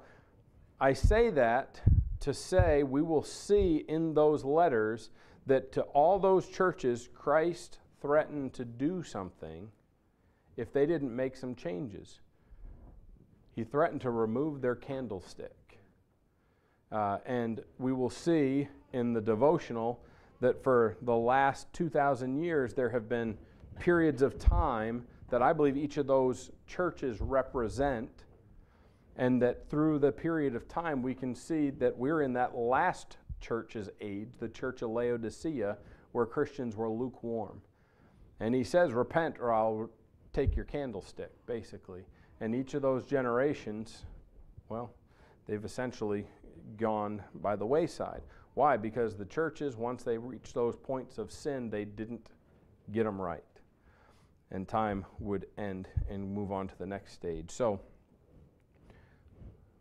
[0.81, 1.83] I say that
[2.21, 5.11] to say we will see in those letters
[5.47, 9.69] that to all those churches, Christ threatened to do something
[10.61, 12.21] if they didn't make some changes.
[13.55, 15.79] He threatened to remove their candlestick.
[16.93, 20.05] Uh, and we will see in the devotional
[20.41, 23.39] that for the last 2,000 years, there have been
[23.79, 28.11] periods of time that I believe each of those churches represent,
[29.17, 33.17] and that through the period of time, we can see that we're in that last
[33.41, 35.79] church's age, the church of Laodicea,
[36.13, 37.63] where Christians were lukewarm.
[38.41, 39.91] And he says, Repent, or I'll
[40.33, 42.03] take your candlestick, basically.
[42.41, 44.05] And each of those generations,
[44.69, 44.93] well,
[45.47, 46.27] they've essentially
[46.77, 48.23] gone by the wayside.
[48.55, 48.77] Why?
[48.77, 52.29] Because the churches, once they reached those points of sin, they didn't
[52.93, 53.45] get them right.
[54.51, 57.51] And time would end and move on to the next stage.
[57.51, 57.81] So,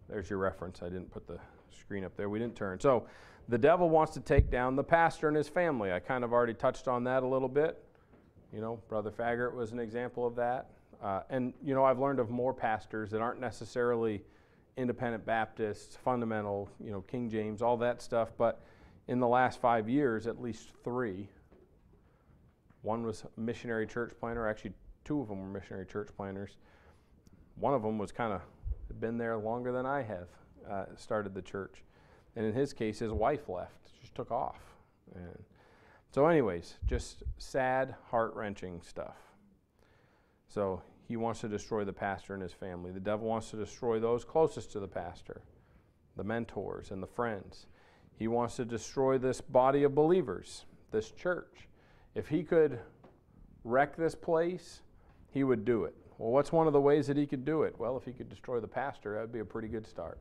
[0.07, 0.81] there's your reference.
[0.81, 1.39] I didn't put the
[1.71, 2.29] screen up there.
[2.29, 2.79] We didn't turn.
[2.79, 3.07] So,
[3.47, 5.91] the devil wants to take down the pastor and his family.
[5.91, 7.83] I kind of already touched on that a little bit.
[8.53, 10.69] You know, Brother Faggart was an example of that.
[11.01, 14.23] Uh, and, you know, I've learned of more pastors that aren't necessarily
[14.75, 18.29] independent Baptists, fundamental, you know, King James, all that stuff.
[18.37, 18.61] But
[19.07, 21.27] in the last five years, at least three.
[22.81, 24.47] One was missionary church planter.
[24.47, 24.73] Actually,
[25.03, 26.57] two of them were missionary church planters.
[27.55, 28.41] One of them was kind of
[28.99, 30.27] been there longer than I have,
[30.69, 31.83] uh, started the church.
[32.35, 34.61] And in his case, his wife left, just took off.
[35.13, 35.43] And
[36.11, 39.17] so, anyways, just sad, heart wrenching stuff.
[40.47, 42.91] So, he wants to destroy the pastor and his family.
[42.91, 45.41] The devil wants to destroy those closest to the pastor,
[46.15, 47.67] the mentors and the friends.
[48.15, 51.67] He wants to destroy this body of believers, this church.
[52.15, 52.79] If he could
[53.63, 54.81] wreck this place,
[55.31, 55.95] he would do it.
[56.17, 57.75] Well, what's one of the ways that he could do it?
[57.79, 60.19] Well, if he could destroy the pastor, that would be a pretty good start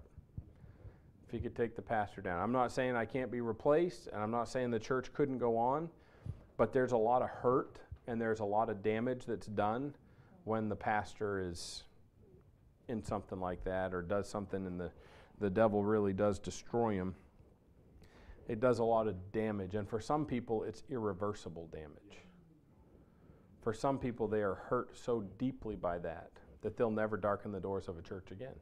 [1.29, 2.43] if he could take the pastor down.
[2.43, 5.59] I'm not saying I can't be replaced, and I'm not saying the church couldn't go
[5.59, 5.91] on,
[6.57, 9.95] but there's a lot of hurt and there's a lot of damage that's done
[10.45, 11.85] when the pastor is
[12.89, 14.91] in something like that or does something and the,
[15.39, 17.14] the devil really does destroy him.
[18.49, 19.74] it does a lot of damage.
[19.74, 22.24] And for some people, it's irreversible damage.
[23.61, 26.31] For some people, they are hurt so deeply by that
[26.62, 28.55] that they'll never darken the doors of a church again.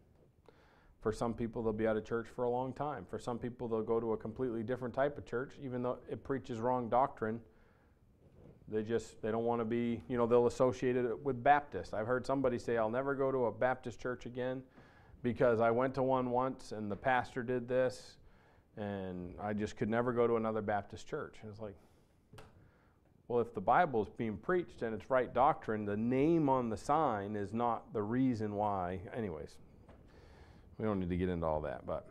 [1.06, 3.06] For some people, they'll be out of church for a long time.
[3.08, 6.24] For some people, they'll go to a completely different type of church, even though it
[6.24, 7.40] preaches wrong doctrine.
[8.66, 11.94] They just they don't want to be, you know, they'll associate it with Baptist.
[11.94, 14.64] I've heard somebody say, "I'll never go to a Baptist church again
[15.22, 18.16] because I went to one once and the pastor did this,
[18.76, 21.76] and I just could never go to another Baptist church." And it's like,
[23.28, 26.76] well, if the Bible is being preached and it's right doctrine, the name on the
[26.76, 29.02] sign is not the reason why.
[29.14, 29.56] Anyways,
[30.78, 32.08] we don't need to get into all that, but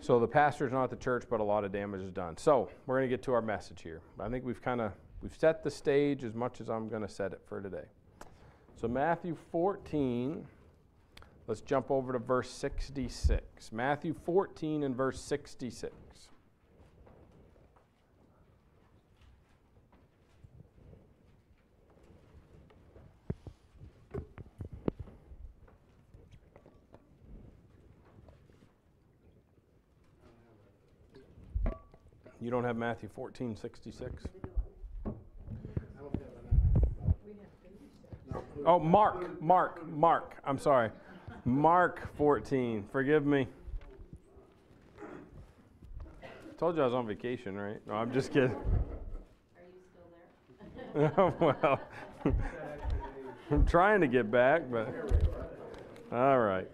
[0.00, 2.36] so the pastor's not the church, but a lot of damage is done.
[2.36, 4.00] So we're going to get to our message here.
[4.20, 7.08] I think we've kind of we've set the stage as much as I'm going to
[7.08, 7.86] set it for today.
[8.80, 10.46] So Matthew 14.
[11.48, 13.72] Let's jump over to verse 66.
[13.72, 15.94] Matthew 14 and verse 66.
[32.40, 34.24] You don't have Matthew 14, 66?
[38.64, 40.36] Oh, Mark, Mark, Mark.
[40.44, 40.90] I'm sorry.
[41.44, 42.84] Mark 14.
[42.92, 43.48] Forgive me.
[46.58, 47.78] Told you I was on vacation, right?
[47.86, 48.50] No, I'm just kidding.
[48.50, 51.34] Are you still there?
[51.40, 51.80] well,
[53.50, 54.88] I'm trying to get back, but
[56.12, 56.68] all right.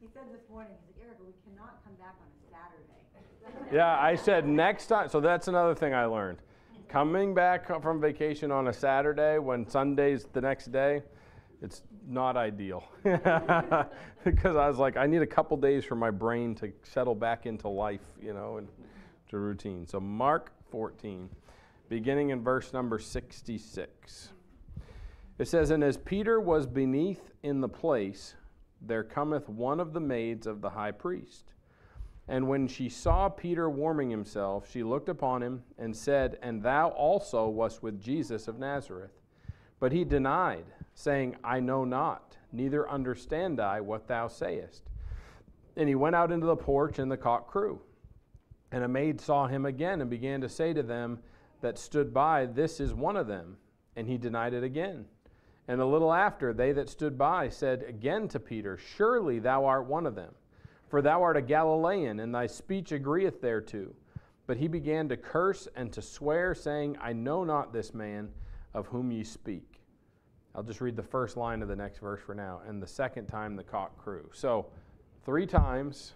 [0.00, 2.98] He said this morning, he's like, Erica, we cannot come back on a Saturday.
[3.70, 5.10] Yeah, I said next time.
[5.10, 6.38] So that's another thing I learned.
[6.88, 11.02] Coming back from vacation on a Saturday when Sunday's the next day,
[11.60, 12.82] it's not ideal.
[13.02, 17.44] because I was like, I need a couple days for my brain to settle back
[17.44, 18.68] into life, you know, and
[19.28, 19.86] to routine.
[19.86, 21.28] So Mark 14,
[21.90, 24.30] beginning in verse number 66.
[25.38, 28.34] It says, And as Peter was beneath in the place,
[28.80, 31.52] there cometh one of the maids of the high priest.
[32.28, 36.88] And when she saw Peter warming himself, she looked upon him and said, And thou
[36.90, 39.12] also wast with Jesus of Nazareth.
[39.80, 44.82] But he denied, saying, I know not, neither understand I what thou sayest.
[45.76, 47.80] And he went out into the porch, and the cock crew.
[48.70, 51.20] And a maid saw him again, and began to say to them
[51.62, 53.56] that stood by, This is one of them.
[53.96, 55.06] And he denied it again.
[55.66, 59.86] And a little after, they that stood by said again to Peter, Surely thou art
[59.86, 60.34] one of them.
[60.88, 63.94] For thou art a Galilean, and thy speech agreeth thereto.
[64.46, 68.30] But he began to curse and to swear, saying, I know not this man
[68.72, 69.80] of whom ye speak.
[70.54, 72.62] I'll just read the first line of the next verse for now.
[72.66, 74.30] And the second time the cock crew.
[74.32, 74.66] So,
[75.24, 76.14] three times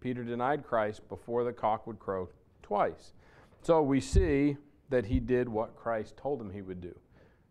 [0.00, 2.28] Peter denied Christ before the cock would crow
[2.62, 3.12] twice.
[3.60, 4.56] So, we see
[4.88, 6.98] that he did what Christ told him he would do.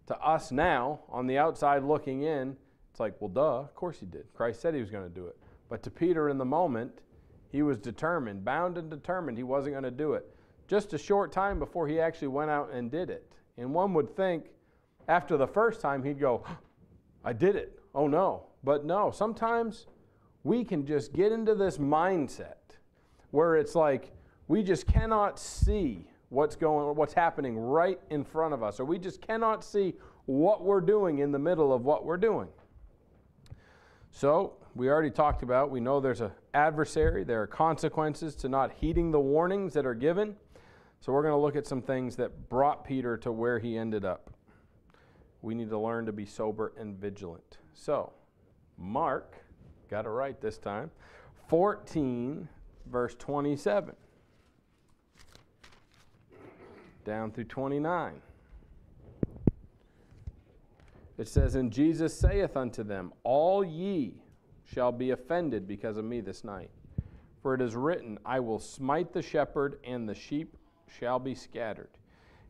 [0.08, 2.58] To us now, on the outside looking in,
[2.90, 4.26] it's like, well, duh, of course he did.
[4.34, 5.38] Christ said he was going to do it.
[5.72, 7.00] But to Peter in the moment,
[7.48, 10.36] he was determined, bound and determined he wasn't going to do it.
[10.68, 13.32] Just a short time before he actually went out and did it.
[13.56, 14.48] And one would think
[15.08, 16.44] after the first time he'd go,
[17.24, 17.80] I did it.
[17.96, 18.48] Oh no.
[18.66, 19.88] But no, sometimes
[20.44, 22.76] we can just get into this mindset
[23.30, 24.12] where it's like
[24.50, 29.00] we just cannot see what's going what's happening right in front of us or we
[29.00, 29.94] just cannot see
[30.26, 32.50] what we're doing in the middle of what we're doing.
[34.10, 38.72] So, we already talked about, we know there's an adversary, there are consequences to not
[38.80, 40.36] heeding the warnings that are given.
[41.00, 44.06] So we're going to look at some things that brought Peter to where he ended
[44.06, 44.32] up.
[45.42, 47.58] We need to learn to be sober and vigilant.
[47.74, 48.14] So,
[48.78, 49.36] Mark,
[49.90, 50.92] got it right this time,
[51.48, 52.48] 14,
[52.86, 53.96] verse 27,
[57.04, 58.14] down through 29.
[61.18, 64.21] It says, And Jesus saith unto them, All ye
[64.74, 66.70] shall be offended because of me this night.
[67.42, 70.58] For it is written, I will smite the shepherd, and the sheep
[70.88, 71.90] shall be scattered.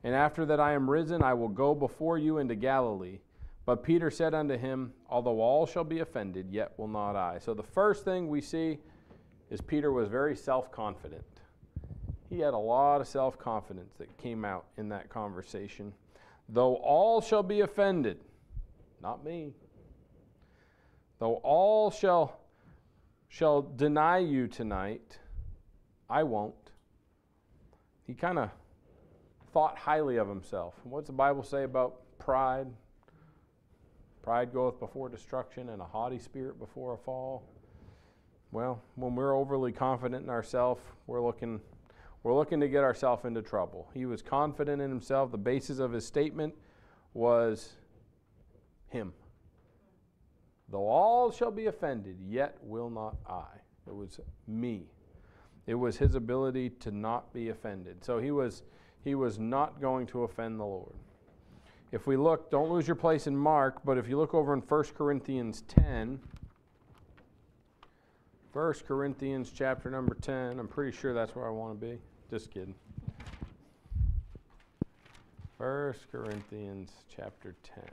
[0.03, 3.19] And after that I am risen, I will go before you into Galilee.
[3.65, 7.37] But Peter said unto him, Although all shall be offended, yet will not I.
[7.39, 8.79] So the first thing we see
[9.49, 11.23] is Peter was very self confident.
[12.29, 15.93] He had a lot of self confidence that came out in that conversation.
[16.49, 18.17] Though all shall be offended,
[19.01, 19.53] not me,
[21.21, 22.39] though all shall,
[23.29, 25.19] shall deny you tonight,
[26.09, 26.71] I won't.
[28.07, 28.49] He kind of
[29.53, 30.73] thought highly of himself.
[30.83, 32.65] What's the Bible say about pride?
[34.23, 37.43] Pride goeth before destruction, and a haughty spirit before a fall.
[38.51, 41.61] well, when we're overly confident in ourselves, we're looking
[42.23, 43.89] we're looking to get ourselves into trouble.
[43.93, 45.31] He was confident in himself.
[45.31, 46.53] The basis of his statement
[47.13, 47.73] was
[48.89, 49.13] him.
[50.71, 53.43] Though all shall be offended, yet will not I.
[53.87, 54.85] It was me.
[55.67, 58.03] It was his ability to not be offended.
[58.03, 58.63] So he was
[59.03, 60.95] he was not going to offend the Lord.
[61.91, 64.61] If we look, don't lose your place in Mark, but if you look over in
[64.61, 66.19] 1 Corinthians 10,
[68.53, 71.97] 1 Corinthians chapter number 10, I'm pretty sure that's where I want to be.
[72.29, 72.75] Just kidding.
[75.57, 77.83] 1 Corinthians chapter 10.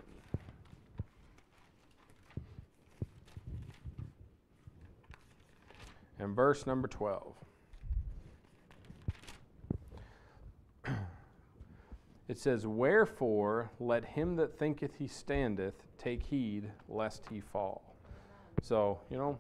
[6.18, 7.34] And verse number 12.
[12.28, 17.96] It says, Wherefore let him that thinketh he standeth take heed lest he fall.
[18.62, 19.38] So, you know,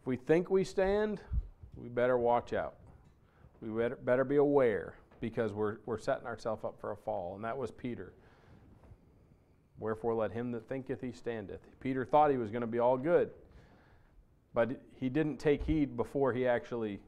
[0.00, 1.20] if we think we stand,
[1.76, 2.74] we better watch out.
[3.60, 7.36] We better, better be aware because we're, we're setting ourselves up for a fall.
[7.36, 8.12] And that was Peter.
[9.78, 11.60] Wherefore let him that thinketh he standeth.
[11.80, 13.30] Peter thought he was going to be all good,
[14.54, 17.00] but he didn't take heed before he actually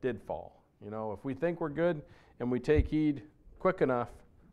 [0.00, 0.62] did fall.
[0.84, 2.02] You know, if we think we're good
[2.40, 3.22] and we take heed
[3.58, 4.10] quick enough,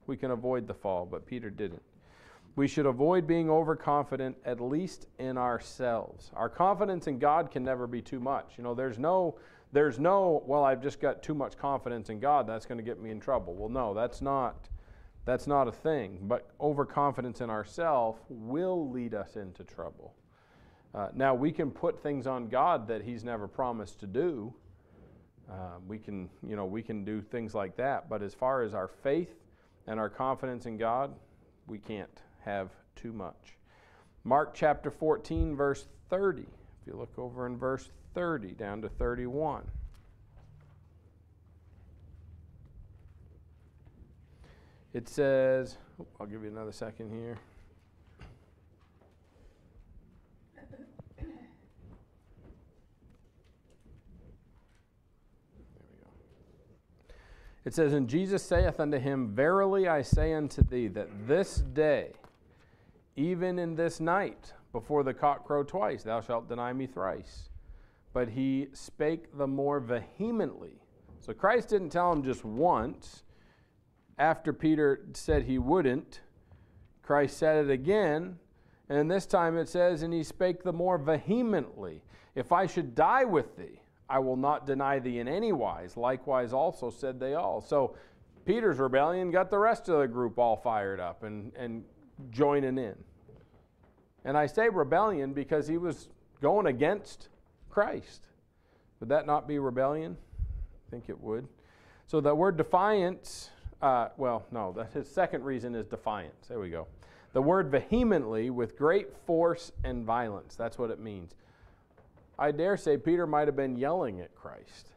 [0.08, 1.82] we can avoid the fall, but Peter didn't.
[2.56, 6.32] We should avoid being overconfident, at least in ourselves.
[6.36, 8.54] Our confidence in God can never be too much.
[8.58, 9.36] You know, there's no,
[9.74, 13.02] there's no, well, I've just got too much confidence in God, that's going to get
[13.02, 13.56] me in trouble.
[13.56, 14.70] Well, no, that's not,
[15.26, 16.20] that's not a thing.
[16.22, 20.14] But overconfidence in ourselves will lead us into trouble.
[20.96, 24.54] Uh, now, we can put things on God that He's never promised to do.
[25.52, 28.08] Uh, we can, you know, we can do things like that.
[28.08, 29.36] But as far as our faith
[29.88, 31.14] and our confidence in God,
[31.68, 33.58] we can't have too much.
[34.24, 36.44] Mark chapter 14, verse 30.
[36.44, 36.48] If
[36.88, 39.64] you look over in verse 30 down to 31.
[44.94, 45.78] It says,
[46.22, 47.38] I'll give you another second here.
[57.66, 62.12] It says, And Jesus saith unto him, Verily I say unto thee, that this day,
[63.16, 67.50] even in this night, before the cock crow twice, thou shalt deny me thrice.
[68.14, 70.80] But he spake the more vehemently.
[71.20, 73.24] So Christ didn't tell him just once.
[74.18, 76.22] After Peter said he wouldn't,
[77.02, 78.38] Christ said it again.
[78.90, 82.04] And this time it says, And he spake the more vehemently.
[82.36, 85.98] If I should die with thee, I will not deny thee in any wise.
[85.98, 87.62] Likewise, also said they all.
[87.62, 87.96] So
[88.46, 91.84] Peter's rebellion got the rest of the group all fired up and, and
[92.30, 92.96] joining in.
[94.24, 96.10] And I say rebellion because he was
[96.42, 97.30] going against
[97.70, 98.22] Christ.
[99.00, 100.18] Would that not be rebellion?
[100.88, 101.48] I think it would.
[102.08, 103.50] So the word defiance,
[103.82, 106.48] uh, well, no, that his second reason is defiance.
[106.48, 106.88] There we go.
[107.34, 110.56] The word vehemently with great force and violence.
[110.56, 111.36] That's what it means.
[112.38, 114.90] I dare say Peter might have been yelling at Christ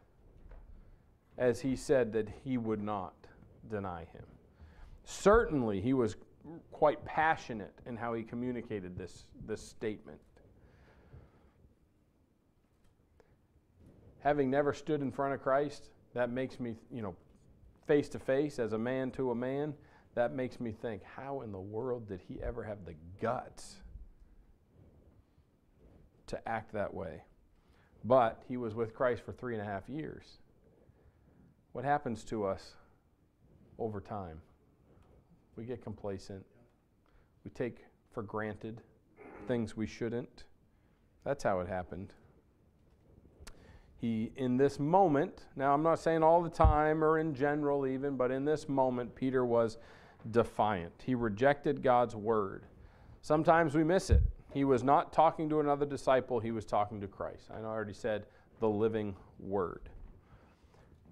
[1.37, 3.15] as he said that he would not
[3.71, 4.25] deny him.
[5.05, 6.17] Certainly, he was
[6.73, 10.19] quite passionate in how he communicated this, this statement.
[14.21, 17.15] Having never stood in front of Christ, that makes me, you know,
[17.87, 19.75] face to face as a man to a man,
[20.15, 23.77] that makes me think, how in the world did he ever have the guts
[26.29, 27.23] to act that way?
[28.05, 30.39] But he was with Christ for three and a half years.
[31.73, 32.73] What happens to us
[33.79, 34.41] over time?
[35.57, 36.45] We get complacent.
[37.45, 38.81] We take for granted
[39.47, 40.45] things we shouldn't.
[41.25, 42.13] That's how it happened.
[44.01, 48.17] He, in this moment, now I'm not saying all the time or in general even,
[48.17, 49.79] but in this moment, Peter was
[50.31, 50.93] defiant.
[51.05, 52.65] He rejected God's word.
[53.23, 54.23] Sometimes we miss it.
[54.53, 57.51] He was not talking to another disciple, he was talking to Christ.
[57.51, 58.27] I already said
[58.61, 59.89] the living word.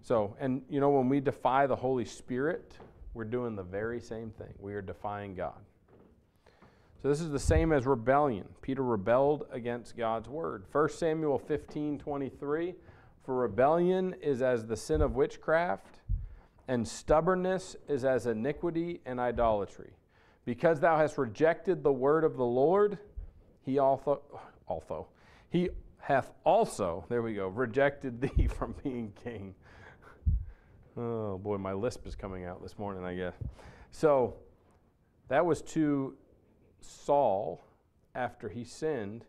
[0.02, 2.76] So, and you know, when we defy the Holy Spirit,
[3.14, 4.54] we're doing the very same thing.
[4.58, 5.58] We are defying God.
[7.02, 8.46] So this is the same as rebellion.
[8.62, 10.64] Peter rebelled against God's word.
[10.72, 12.74] 1 Samuel 15 23.
[13.24, 16.00] For rebellion is as the sin of witchcraft,
[16.68, 19.92] and stubbornness is as iniquity and idolatry.
[20.44, 22.98] Because thou hast rejected the word of the Lord,
[23.66, 24.22] he also,
[24.66, 25.08] also,
[25.50, 29.54] he hath also, there we go, rejected thee from being king.
[30.96, 33.34] Oh boy, my lisp is coming out this morning, I guess.
[33.90, 34.36] So
[35.28, 36.14] that was to
[36.80, 37.62] Saul
[38.14, 39.26] after he sinned.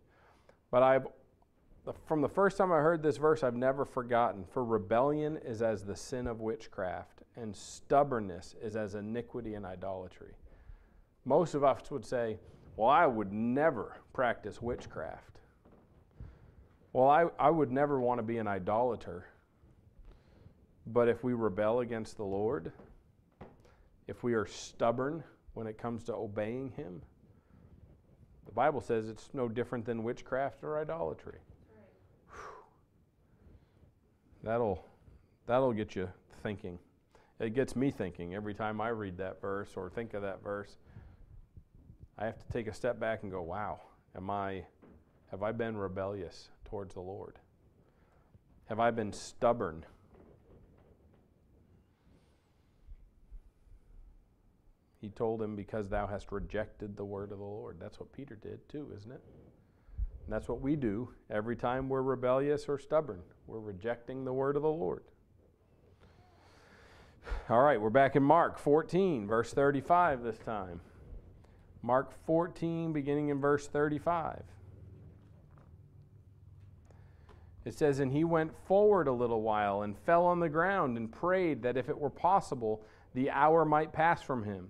[0.72, 1.08] But I've
[2.06, 4.44] from the first time I heard this verse, I've never forgotten.
[4.52, 10.34] For rebellion is as the sin of witchcraft, and stubbornness is as iniquity and idolatry.
[11.24, 12.40] Most of us would say,
[12.78, 15.40] Well, I would never practice witchcraft.
[16.94, 19.26] Well, I, I would never want to be an idolater.
[20.86, 22.72] But if we rebel against the Lord,
[24.08, 25.24] if we are stubborn
[25.56, 27.02] when it comes to obeying Him,
[28.46, 31.40] the Bible says it's no different than witchcraft or idolatry.
[34.44, 34.86] That'll,
[35.48, 36.10] that'll get you
[36.44, 36.80] thinking.
[37.40, 40.78] It gets me thinking every time I read that verse or think of that verse.
[42.18, 43.80] I have to take a step back and go, wow,
[44.16, 44.64] am I,
[45.32, 47.38] have I been rebellious towards the Lord?
[48.66, 49.86] Have I been stubborn?
[55.00, 57.78] He told him, Because thou hast rejected the word of the Lord.
[57.80, 59.22] That's what Peter did too, isn't it?
[60.26, 63.22] And that's what we do every time we're rebellious or stubborn.
[63.46, 65.04] We're rejecting the word of the Lord.
[67.50, 70.82] All right, we're back in Mark 14, verse 35 this time.
[71.88, 74.44] Mark 14, beginning in verse 35.
[77.64, 81.10] It says, And he went forward a little while and fell on the ground and
[81.10, 82.84] prayed that if it were possible,
[83.14, 84.70] the hour might pass from him.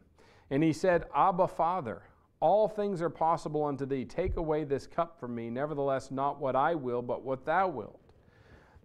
[0.51, 2.03] And he said, Abba, Father,
[2.39, 4.05] all things are possible unto thee.
[4.05, 5.49] Take away this cup from me.
[5.49, 7.99] Nevertheless, not what I will, but what thou wilt.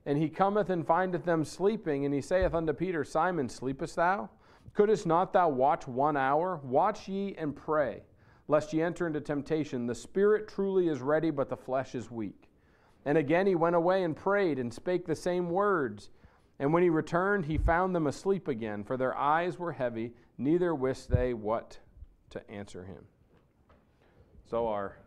[0.07, 4.31] And he cometh and findeth them sleeping, and he saith unto Peter, Simon, sleepest thou?
[4.73, 6.61] Couldst not thou watch one hour?
[6.65, 8.05] Watch ye and pray,
[8.53, 9.87] lest ye enter into temptation.
[9.87, 12.51] The spirit truly is ready, but the flesh is weak.
[13.07, 16.11] And again he went away and prayed, and spake the same words.
[16.59, 20.75] And when he returned, he found them asleep again, for their eyes were heavy, neither
[20.75, 21.79] wist they what
[22.29, 23.03] to answer him.
[24.45, 24.99] So, our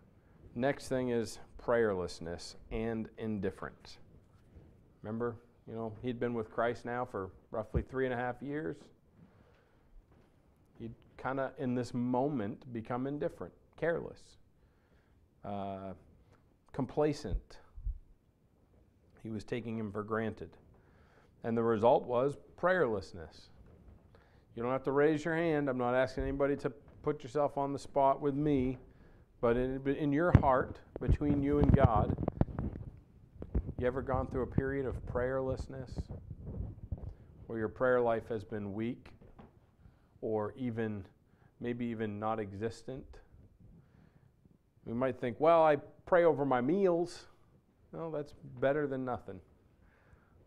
[0.56, 4.00] next thing is prayerlessness and indifference.
[5.04, 5.36] Remember,
[5.68, 8.78] you know, he'd been with Christ now for roughly three and a half years.
[11.26, 14.20] Kind of, in this moment, become indifferent, careless,
[15.44, 15.94] uh,
[16.72, 17.58] complacent.
[19.24, 20.52] He was taking him for granted.
[21.44, 23.50] And the result was prayerlessness.
[24.56, 25.68] You don't have to raise your hand.
[25.68, 26.70] I'm not asking anybody to
[27.02, 28.78] put yourself on the spot with me.
[29.42, 32.16] But in, in your heart, between you and God,
[33.80, 35.90] you ever gone through a period of prayerlessness
[37.48, 39.08] where your prayer life has been weak
[40.22, 41.04] or even
[41.60, 43.20] maybe even not existent?
[44.86, 47.26] We might think, well, I pray over my meals.
[47.92, 49.40] Well, that's better than nothing.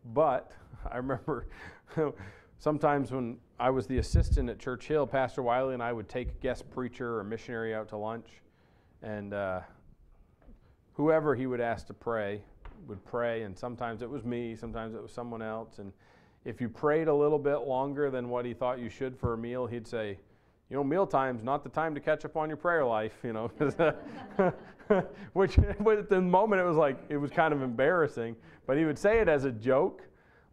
[0.04, 0.52] But
[0.90, 1.48] I remember
[2.58, 6.28] sometimes when I was the assistant at Church Hill, Pastor Wiley and I would take
[6.28, 8.28] a guest preacher or missionary out to lunch,
[9.02, 9.60] and uh,
[10.94, 12.42] whoever he would ask to pray
[12.86, 15.92] would pray, and sometimes it was me, sometimes it was someone else, and
[16.44, 19.38] if you prayed a little bit longer than what he thought you should for a
[19.38, 20.18] meal, he'd say,
[20.70, 23.50] you know, mealtime's not the time to catch up on your prayer life, you know.
[25.32, 28.36] Which, at the moment, it was like, it was kind of embarrassing.
[28.66, 30.02] But he would say it as a joke.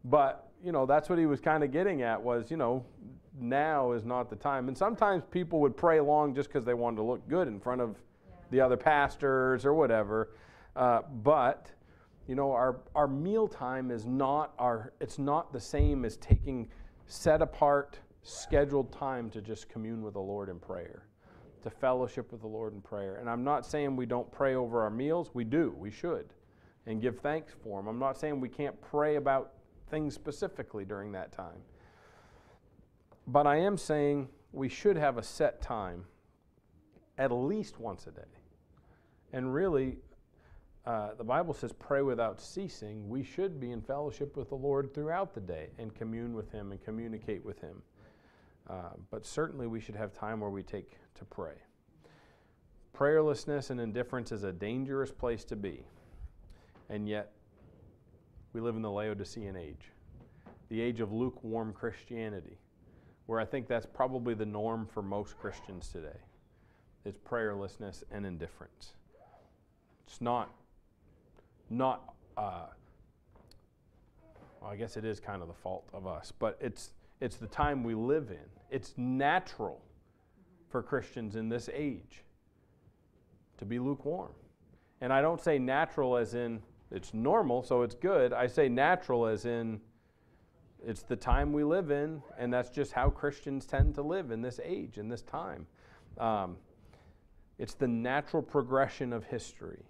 [0.05, 2.85] But, you know, that's what he was kind of getting at was, you know,
[3.37, 4.69] now is not the time.
[4.69, 7.81] And sometimes people would pray long just because they wanted to look good in front
[7.81, 7.95] of
[8.27, 8.35] yeah.
[8.51, 10.31] the other pastors or whatever.
[10.75, 11.71] Uh, but,
[12.27, 16.69] you know, our, our meal time is not our, it's not the same as taking
[17.07, 21.03] set apart scheduled time to just commune with the Lord in prayer,
[21.61, 23.17] to fellowship with the Lord in prayer.
[23.17, 25.29] And I'm not saying we don't pray over our meals.
[25.33, 25.75] We do.
[25.77, 26.33] We should.
[26.87, 27.87] And give thanks for them.
[27.87, 29.53] I'm not saying we can't pray about
[29.91, 31.61] things specifically during that time.
[33.27, 36.05] But I am saying we should have a set time
[37.17, 38.21] at least once a day.
[39.33, 39.99] And really,
[40.85, 43.07] uh, the Bible says, pray without ceasing.
[43.07, 46.71] We should be in fellowship with the Lord throughout the day and commune with Him
[46.71, 47.81] and communicate with Him.
[48.69, 51.53] Uh, but certainly we should have time where we take to pray.
[52.97, 55.83] Prayerlessness and indifference is a dangerous place to be.
[56.89, 57.31] And yet,
[58.53, 59.91] we live in the Laodicean age,
[60.69, 62.57] the age of lukewarm Christianity,
[63.25, 66.17] where I think that's probably the norm for most Christians today,
[67.03, 68.93] It's prayerlessness and indifference.
[70.07, 70.51] It's not,
[71.69, 72.67] not, uh,
[74.61, 76.91] well, I guess it is kind of the fault of us, but it's,
[77.21, 78.49] it's the time we live in.
[78.69, 79.81] It's natural
[80.69, 82.23] for Christians in this age
[83.57, 84.31] to be lukewarm.
[85.01, 86.61] And I don't say natural as in
[86.91, 88.33] it's normal, so it's good.
[88.33, 89.79] I say natural as in
[90.85, 94.41] it's the time we live in, and that's just how Christians tend to live in
[94.41, 95.65] this age, in this time.
[96.17, 96.57] Um,
[97.57, 99.83] it's the natural progression of history.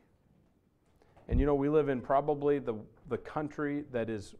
[1.27, 2.75] And you know, we live in probably the,
[3.09, 4.35] the country that is,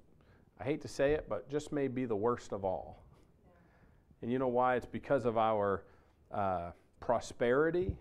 [0.59, 3.03] I hate to say it, but just may be the worst of all.
[4.21, 4.75] And you know why?
[4.75, 5.83] It's because of our
[6.31, 7.95] uh, prosperity.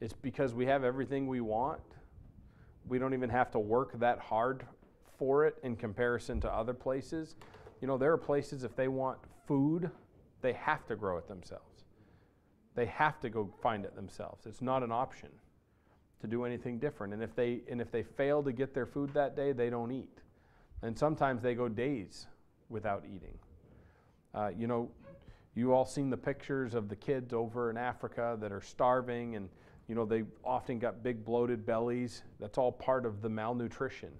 [0.00, 1.80] It's because we have everything we want.
[2.88, 4.64] We don't even have to work that hard
[5.18, 7.36] for it in comparison to other places.
[7.80, 9.90] You know, there are places, if they want food,
[10.42, 11.84] they have to grow it themselves.
[12.74, 14.46] They have to go find it themselves.
[14.46, 15.30] It's not an option
[16.20, 17.12] to do anything different.
[17.12, 19.90] And if they, and if they fail to get their food that day, they don't
[19.90, 20.18] eat.
[20.82, 22.26] And sometimes they go days
[22.68, 23.38] without eating.
[24.34, 24.90] Uh, you know,
[25.54, 29.48] you all seen the pictures of the kids over in Africa that are starving and
[29.88, 32.22] you know they often got big bloated bellies.
[32.38, 34.10] That's all part of the malnutrition.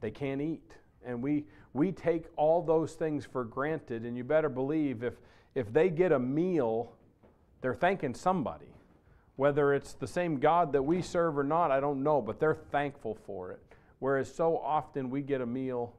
[0.00, 0.72] They can't eat.
[1.04, 5.14] And we we take all those things for granted and you better believe if
[5.54, 6.92] if they get a meal,
[7.60, 8.66] they're thanking somebody.
[9.36, 12.54] Whether it's the same God that we serve or not, I don't know, but they're
[12.54, 13.60] thankful for it.
[13.98, 15.94] Whereas so often we get a meal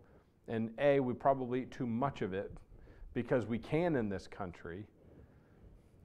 [0.47, 2.51] and A, we probably eat too much of it
[3.13, 4.85] because we can in this country.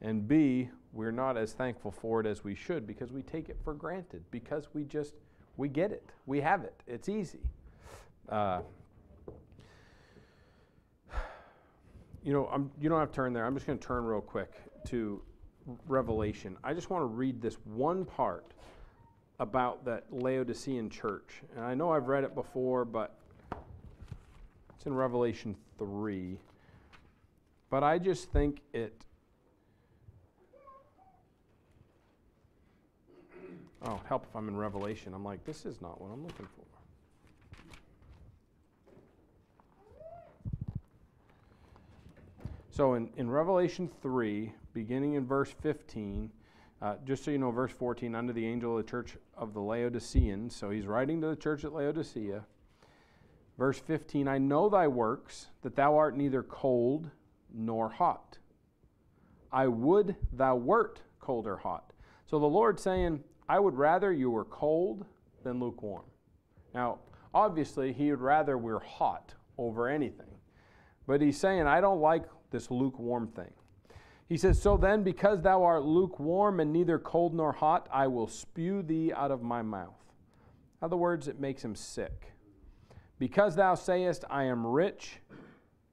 [0.01, 3.59] And B, we're not as thankful for it as we should because we take it
[3.63, 5.15] for granted because we just
[5.57, 6.09] we get it.
[6.27, 6.83] We have it.
[6.87, 7.41] It's easy.
[8.29, 8.61] Uh,
[12.23, 13.45] you know I'm, you don't have to turn there.
[13.45, 14.53] I'm just going to turn real quick
[14.89, 15.21] to
[15.87, 16.57] revelation.
[16.65, 18.53] I just want to read this one part
[19.41, 23.17] about that laodicean church and i know i've read it before but
[24.77, 26.39] it's in revelation 3
[27.71, 29.05] but I just think it.
[33.83, 35.15] Oh, help if I'm in Revelation.
[35.15, 36.65] I'm like, this is not what I'm looking for.
[42.71, 46.31] So in, in Revelation 3, beginning in verse 15,
[46.83, 49.61] uh, just so you know, verse 14, under the angel of the church of the
[49.61, 50.55] Laodiceans.
[50.55, 52.45] So he's writing to the church at Laodicea.
[53.59, 57.11] Verse 15, I know thy works, that thou art neither cold
[57.53, 58.39] nor hot.
[59.53, 61.93] I would thou wert cold or hot.
[62.27, 65.05] So the Lord's saying, I would rather you were cold
[65.43, 66.05] than lukewarm.
[66.73, 67.01] Now,
[67.35, 70.27] obviously, he would rather we're hot over anything.
[71.07, 73.51] But he's saying, I don't like this lukewarm thing.
[74.31, 78.29] He says, So then, because thou art lukewarm and neither cold nor hot, I will
[78.29, 80.01] spew thee out of my mouth.
[80.81, 82.33] In other words, it makes him sick.
[83.19, 85.19] Because thou sayest, I am rich,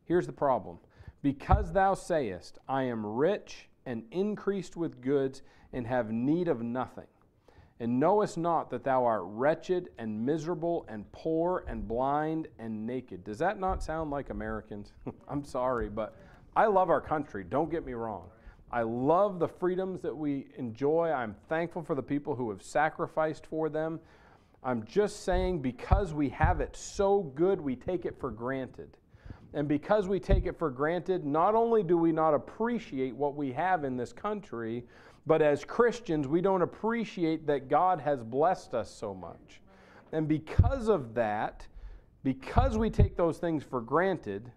[0.06, 0.78] here's the problem
[1.24, 5.42] because thou sayest, I am rich and increased with goods
[5.74, 7.08] and have need of nothing,
[7.80, 13.24] and knowest not that thou art wretched and miserable and poor and blind and naked.
[13.24, 14.94] Does that not sound like Americans?
[15.28, 16.16] I'm sorry, but
[16.58, 18.30] I love our country, don't get me wrong.
[18.72, 21.12] I love the freedoms that we enjoy.
[21.12, 24.00] I'm thankful for the people who have sacrificed for them.
[24.64, 28.98] I'm just saying, because we have it so good, we take it for granted.
[29.54, 33.52] And because we take it for granted, not only do we not appreciate what we
[33.52, 34.84] have in this country,
[35.28, 39.62] but as Christians, we don't appreciate that God has blessed us so much.
[40.12, 41.68] And because of that,
[42.24, 44.52] because we take those things for granted,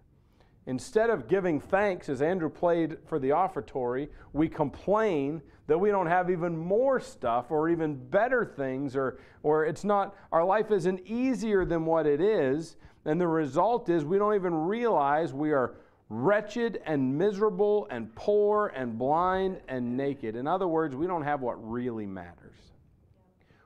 [0.67, 6.07] instead of giving thanks, as Andrew played for the offertory, we complain that we don't
[6.07, 10.99] have even more stuff or even better things, or, or it's not, our life isn't
[11.05, 12.75] easier than what it is.
[13.05, 15.75] And the result is we don't even realize we are
[16.09, 20.35] wretched and miserable and poor and blind and naked.
[20.35, 22.57] In other words, we don't have what really matters.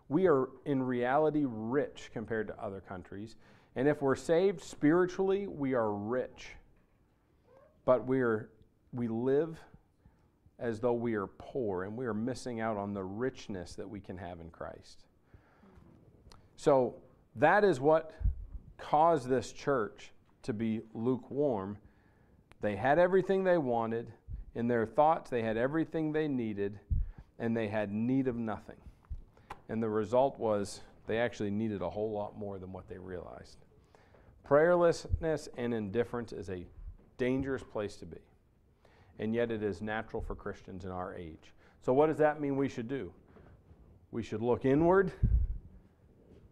[0.09, 3.35] We are in reality rich compared to other countries.
[3.75, 6.49] And if we're saved spiritually, we are rich.
[7.85, 8.49] But we are
[8.91, 9.59] we live
[10.57, 13.99] as though we are poor and we are missing out on the richness that we
[13.99, 15.03] can have in Christ.
[16.55, 16.95] So
[17.35, 18.13] that is what
[18.77, 20.11] caused this church
[20.43, 21.77] to be lukewarm.
[22.61, 24.11] They had everything they wanted.
[24.55, 26.79] In their thoughts, they had everything they needed,
[27.39, 28.77] and they had need of nothing.
[29.67, 33.57] And the result was they actually needed a whole lot more than what they realized.
[34.47, 36.65] Prayerlessness and indifference is a
[37.17, 38.17] dangerous place to be.
[39.19, 41.53] And yet it is natural for Christians in our age.
[41.81, 43.11] So, what does that mean we should do?
[44.11, 45.11] We should look inward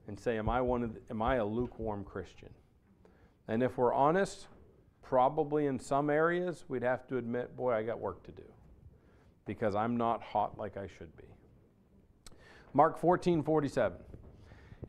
[0.08, 2.50] and say, Am I, one of the, am I a lukewarm Christian?
[3.48, 4.48] And if we're honest,
[5.02, 8.44] probably in some areas we'd have to admit, Boy, I got work to do
[9.46, 11.26] because I'm not hot like I should be.
[12.74, 13.98] Mark 14 47.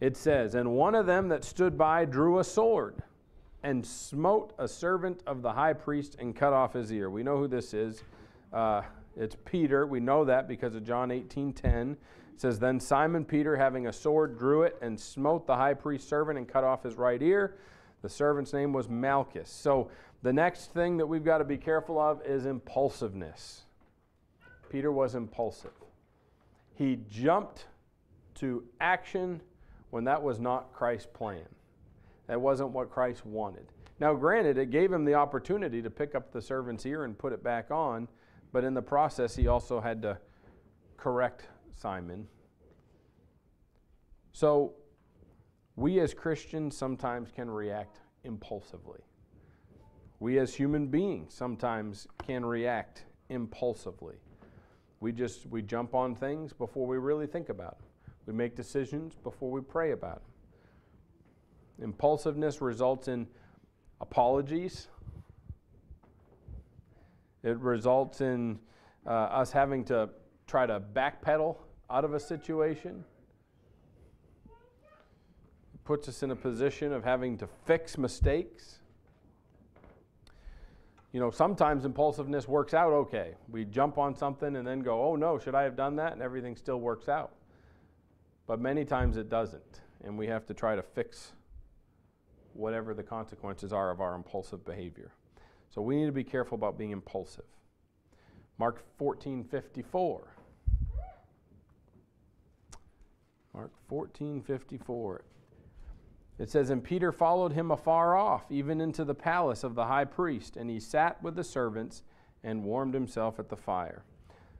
[0.00, 3.02] It says, And one of them that stood by drew a sword
[3.64, 7.10] and smote a servant of the high priest and cut off his ear.
[7.10, 8.04] We know who this is.
[8.52, 8.82] Uh,
[9.16, 9.86] It's Peter.
[9.86, 11.92] We know that because of John 18:10.
[11.92, 16.08] It says, Then Simon Peter, having a sword, drew it and smote the high priest's
[16.08, 17.56] servant and cut off his right ear.
[18.02, 19.48] The servant's name was Malchus.
[19.48, 19.88] So
[20.22, 23.62] the next thing that we've got to be careful of is impulsiveness.
[24.68, 25.70] Peter was impulsive.
[26.74, 27.66] He jumped
[28.34, 29.40] to action
[29.90, 31.46] when that was not Christ's plan.
[32.26, 33.66] That wasn't what Christ wanted.
[34.00, 37.32] Now, granted, it gave him the opportunity to pick up the servant's ear and put
[37.32, 38.08] it back on,
[38.52, 40.18] but in the process, he also had to
[40.96, 42.26] correct Simon.
[44.32, 44.74] So,
[45.76, 49.00] we as Christians sometimes can react impulsively.
[50.20, 54.16] We as human beings sometimes can react impulsively.
[55.00, 57.88] We just we jump on things before we really think about them.
[58.26, 60.33] We make decisions before we pray about them.
[61.82, 63.26] Impulsiveness results in
[64.00, 64.88] apologies.
[67.42, 68.58] It results in
[69.06, 70.08] uh, us having to
[70.46, 71.56] try to backpedal
[71.90, 73.04] out of a situation.
[75.74, 78.78] It puts us in a position of having to fix mistakes.
[81.12, 83.34] You know, sometimes impulsiveness works out okay.
[83.48, 86.12] We jump on something and then go, oh no, should I have done that?
[86.12, 87.32] And everything still works out.
[88.46, 89.80] But many times it doesn't.
[90.02, 91.32] And we have to try to fix
[92.54, 95.12] whatever the consequences are of our impulsive behavior.
[95.70, 97.44] So we need to be careful about being impulsive.
[98.58, 100.28] Mark 14:54.
[103.52, 105.22] Mark 14:54.
[106.38, 110.04] It says, And Peter followed him afar off, even into the palace of the high
[110.04, 112.02] priest, and he sat with the servants
[112.42, 114.04] and warmed himself at the fire.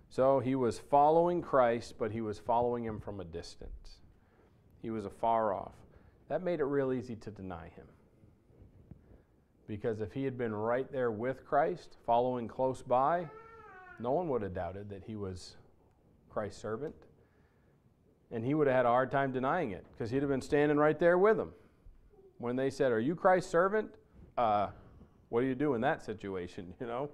[0.08, 3.98] So he was following Christ, but he was following him from a distance.
[4.80, 5.74] He was afar off.
[6.28, 7.86] That made it real easy to deny him.
[9.66, 13.28] Because if he had been right there with Christ, following close by,
[13.98, 15.56] no one would have doubted that he was
[16.30, 16.94] Christ's servant.
[18.30, 20.76] And he would have had a hard time denying it because he'd have been standing
[20.76, 21.52] right there with them.
[22.38, 23.90] When they said, Are you Christ's servant?
[24.36, 24.68] Uh,
[25.28, 26.74] what do you do in that situation?
[26.80, 27.10] You know?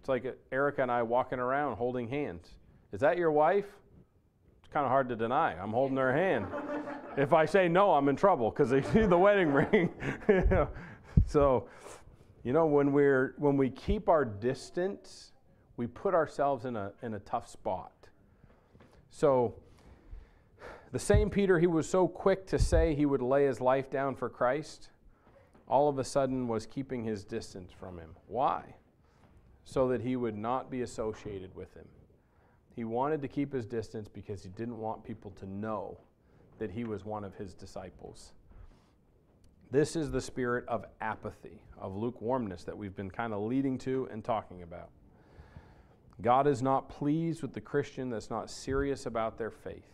[0.00, 2.46] It's like Erica and I walking around holding hands.
[2.92, 3.64] Is that your wife?
[4.74, 5.54] Kind of hard to deny.
[5.54, 6.46] I'm holding her hand.
[7.16, 9.88] if I say no, I'm in trouble because they see the wedding ring.
[11.26, 11.68] so,
[12.42, 15.32] you know, when we're when we keep our distance,
[15.76, 17.92] we put ourselves in a in a tough spot.
[19.10, 19.54] So,
[20.92, 24.16] the same Peter he was so quick to say he would lay his life down
[24.16, 24.90] for Christ,
[25.68, 28.10] all of a sudden was keeping his distance from him.
[28.26, 28.74] Why?
[29.64, 31.86] so that he would not be associated with him.
[32.74, 35.98] He wanted to keep his distance because he didn't want people to know
[36.58, 38.32] that he was one of his disciples.
[39.70, 44.08] This is the spirit of apathy, of lukewarmness that we've been kind of leading to
[44.10, 44.90] and talking about.
[46.22, 49.92] God is not pleased with the Christian that's not serious about their faith.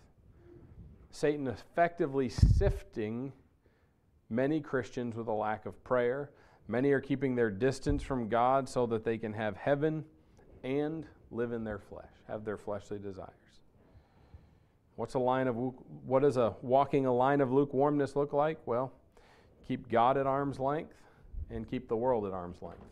[1.11, 3.33] Satan effectively sifting
[4.29, 6.31] many Christians with a lack of prayer,
[6.71, 10.05] Many are keeping their distance from God so that they can have heaven
[10.63, 13.31] and live in their flesh, have their fleshly desires.
[14.97, 15.57] What's a line of
[16.05, 18.59] what does a walking a line of lukewarmness look like?
[18.67, 18.93] Well,
[19.67, 20.95] keep God at arm's length
[21.51, 22.83] and keep the world at arm's length.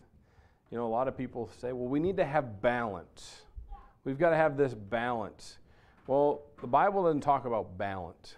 [0.70, 3.42] You know, a lot of people say, well, we need to have balance.
[4.04, 5.58] We've got to have this balance.
[6.06, 8.36] Well, the Bible doesn't talk about balance.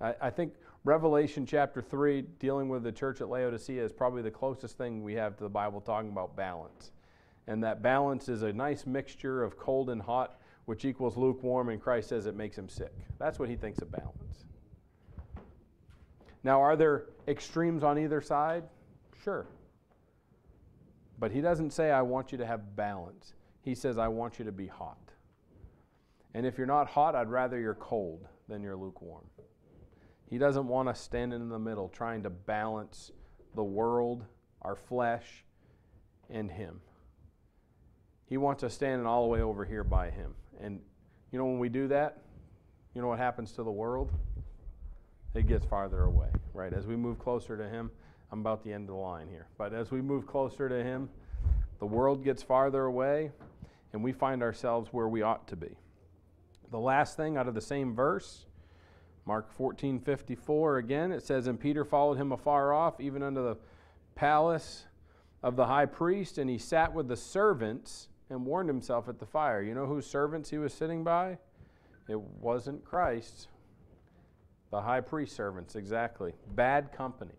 [0.00, 0.54] I, I think
[0.84, 5.14] Revelation chapter 3, dealing with the church at Laodicea, is probably the closest thing we
[5.14, 6.90] have to the Bible talking about balance.
[7.46, 11.82] And that balance is a nice mixture of cold and hot, which equals lukewarm, and
[11.82, 12.94] Christ says it makes him sick.
[13.18, 14.44] That's what he thinks of balance.
[16.44, 18.64] Now, are there extremes on either side?
[19.22, 19.46] Sure.
[21.18, 23.34] But he doesn't say, I want you to have balance.
[23.62, 24.98] He says, I want you to be hot.
[26.34, 29.24] And if you're not hot, I'd rather you're cold than you're lukewarm.
[30.28, 33.12] He doesn't want us standing in the middle trying to balance
[33.54, 34.24] the world,
[34.62, 35.44] our flesh,
[36.30, 36.80] and Him.
[38.32, 40.32] He wants us standing all the way over here by Him.
[40.58, 40.80] And
[41.32, 42.22] you know, when we do that,
[42.94, 44.10] you know what happens to the world?
[45.34, 46.72] It gets farther away, right?
[46.72, 47.90] As we move closer to Him,
[48.30, 49.48] I'm about the end of the line here.
[49.58, 51.10] But as we move closer to Him,
[51.78, 53.32] the world gets farther away,
[53.92, 55.76] and we find ourselves where we ought to be.
[56.70, 58.46] The last thing out of the same verse
[59.26, 63.58] Mark 14, 54, again, it says, And Peter followed him afar off, even unto the
[64.14, 64.86] palace
[65.42, 69.26] of the high priest, and he sat with the servants and warmed himself at the
[69.26, 69.62] fire.
[69.62, 71.38] You know whose servants he was sitting by?
[72.08, 73.48] It wasn't Christ.
[74.70, 76.32] The high priest servants, exactly.
[76.54, 77.34] Bad company.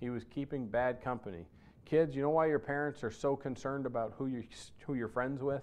[0.00, 1.46] He was keeping bad company.
[1.84, 4.44] Kids, you know why your parents are so concerned about who, you,
[4.86, 5.62] who you're friends with?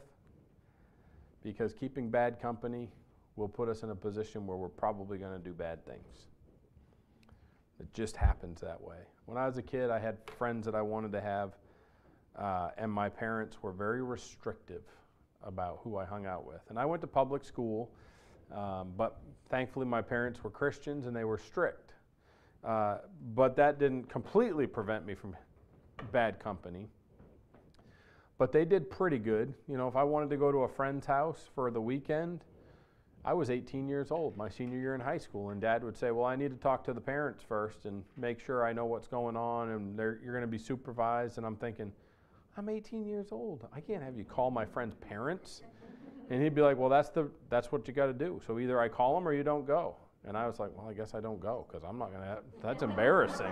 [1.44, 2.90] because keeping bad company
[3.36, 6.26] will put us in a position where we're probably going to do bad things.
[7.80, 8.98] It just happens that way.
[9.26, 11.54] When I was a kid, I had friends that I wanted to have,
[12.38, 14.84] uh, and my parents were very restrictive
[15.44, 16.62] about who I hung out with.
[16.70, 17.92] And I went to public school,
[18.54, 19.20] um, but
[19.50, 21.94] thankfully my parents were Christians and they were strict.
[22.64, 22.98] Uh,
[23.34, 25.36] but that didn't completely prevent me from
[26.12, 26.88] bad company.
[28.38, 29.54] But they did pretty good.
[29.68, 32.44] You know, if I wanted to go to a friend's house for the weekend,
[33.26, 36.12] I was 18 years old, my senior year in high school, and dad would say,
[36.12, 39.08] Well, I need to talk to the parents first and make sure I know what's
[39.08, 41.38] going on, and you're going to be supervised.
[41.38, 41.92] And I'm thinking,
[42.58, 43.68] I'm 18 years old.
[43.74, 45.62] I can't have you call my friend's parents.
[46.30, 48.42] And he'd be like, Well, that's, the, that's what you got to do.
[48.46, 49.96] So either I call them or you don't go.
[50.26, 52.40] And I was like, Well, I guess I don't go because I'm not going to,
[52.62, 53.52] that's embarrassing.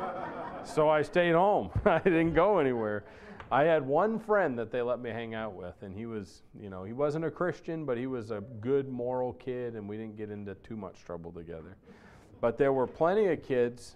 [0.63, 1.69] so I stayed home.
[1.85, 3.05] I didn't go anywhere.
[3.49, 6.69] I had one friend that they let me hang out with, and he was, you
[6.69, 10.17] know, he wasn't a Christian, but he was a good moral kid, and we didn't
[10.17, 11.77] get into too much trouble together.
[12.41, 13.95] But there were plenty of kids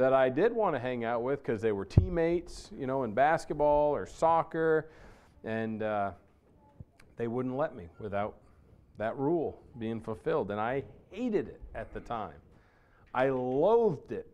[0.00, 3.12] that I did want to hang out with because they were teammates, you know, in
[3.12, 4.88] basketball or soccer,
[5.44, 6.12] and uh,
[7.16, 8.36] they wouldn't let me without
[8.96, 10.50] that rule being fulfilled.
[10.50, 12.34] And I hated it at the time.
[13.12, 14.26] I loathed it.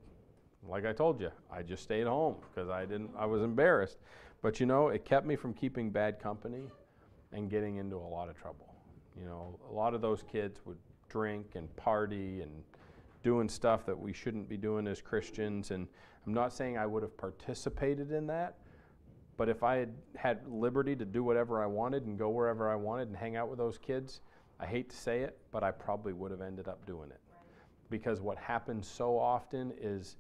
[0.69, 3.11] Like I told you, I just stayed home because I didn't.
[3.19, 3.99] I was embarrassed.
[4.43, 6.71] But you know, it kept me from keeping bad company
[7.33, 8.73] and getting into a lot of trouble.
[9.19, 12.53] You know, a lot of those kids would drink and party and
[13.27, 15.73] doing stuff that we shouldn't be doing as Christians.
[15.73, 15.89] And
[16.25, 18.55] I'm not saying I would have participated in that,
[19.37, 22.77] but if I had had liberty to do whatever I wanted and go wherever I
[22.77, 24.21] wanted and hang out with those kids,
[24.61, 27.19] I hate to say it, but I probably would have ended up doing it.
[27.91, 30.15] Because what happens so often is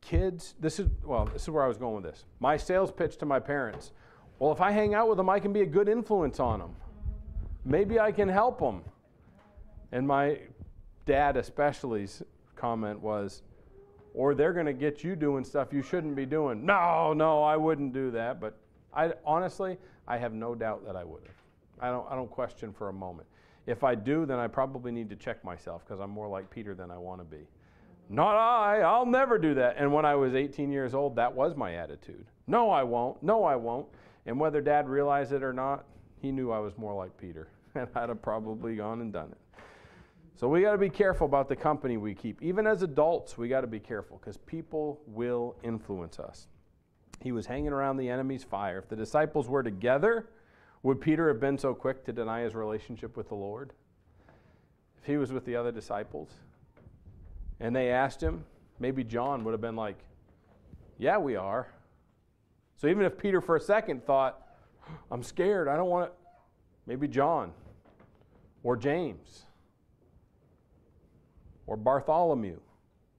[0.00, 2.24] kids, this is, well, this is where I was going with this.
[2.38, 3.90] My sales pitch to my parents
[4.38, 6.74] well, if I hang out with them, I can be a good influence on them.
[7.66, 8.80] Maybe I can help them.
[9.92, 10.38] And my
[11.10, 12.22] dad, especially's
[12.54, 13.42] comment was,
[14.14, 16.64] or they're going to get you doing stuff you shouldn't be doing.
[16.64, 18.40] No, no, I wouldn't do that.
[18.40, 18.56] But
[18.94, 21.28] I honestly, I have no doubt that I would.
[21.80, 23.26] I don't, I don't question for a moment.
[23.66, 26.76] If I do, then I probably need to check myself because I'm more like Peter
[26.76, 27.42] than I want to be.
[28.08, 29.76] Not I, I'll never do that.
[29.78, 32.26] And when I was 18 years old, that was my attitude.
[32.46, 33.20] No, I won't.
[33.20, 33.86] No, I won't.
[34.26, 35.86] And whether dad realized it or not,
[36.22, 37.48] he knew I was more like Peter.
[37.76, 39.38] And I'd have probably gone and done it.
[40.40, 42.40] So we got to be careful about the company we keep.
[42.40, 46.46] Even as adults, we got to be careful because people will influence us.
[47.20, 48.78] He was hanging around the enemy's fire.
[48.78, 50.30] If the disciples were together,
[50.82, 53.74] would Peter have been so quick to deny his relationship with the Lord?
[54.96, 56.30] If he was with the other disciples,
[57.60, 58.46] and they asked him,
[58.78, 59.98] maybe John would have been like,
[60.96, 61.68] Yeah, we are.
[62.78, 64.40] So even if Peter for a second thought,
[65.10, 66.16] I'm scared, I don't want to,
[66.86, 67.52] maybe John
[68.62, 69.44] or James
[71.70, 72.58] or Bartholomew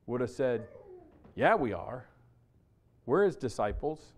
[0.08, 0.68] would have said,
[1.36, 2.06] Yeah, we are.
[3.06, 4.12] We're his disciples.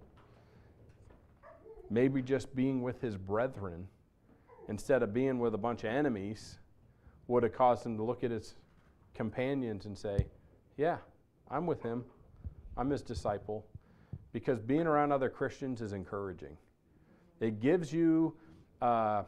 [1.92, 3.88] Maybe just being with his brethren
[4.70, 6.58] instead of being with a bunch of enemies
[7.28, 8.56] would have caused him to look at his
[9.14, 10.26] companions and say,
[10.78, 10.98] Yeah,
[11.52, 12.04] I'm with him.
[12.76, 13.68] I'm his disciple.
[14.32, 16.58] Because being around other Christians is encouraging.
[17.40, 18.34] It gives you.
[18.82, 19.24] Uh,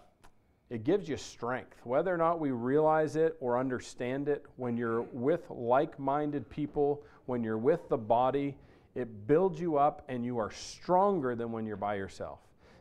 [0.70, 1.78] it gives you strength.
[1.84, 7.04] Whether or not we realize it or understand it, when you're with like minded people,
[7.26, 8.58] when you're with the body,
[8.96, 12.40] it builds you up and you are stronger than when you're by yourself.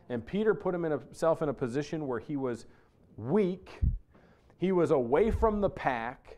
[0.09, 2.65] And Peter put himself in a position where he was
[3.17, 3.79] weak,
[4.57, 6.37] he was away from the pack,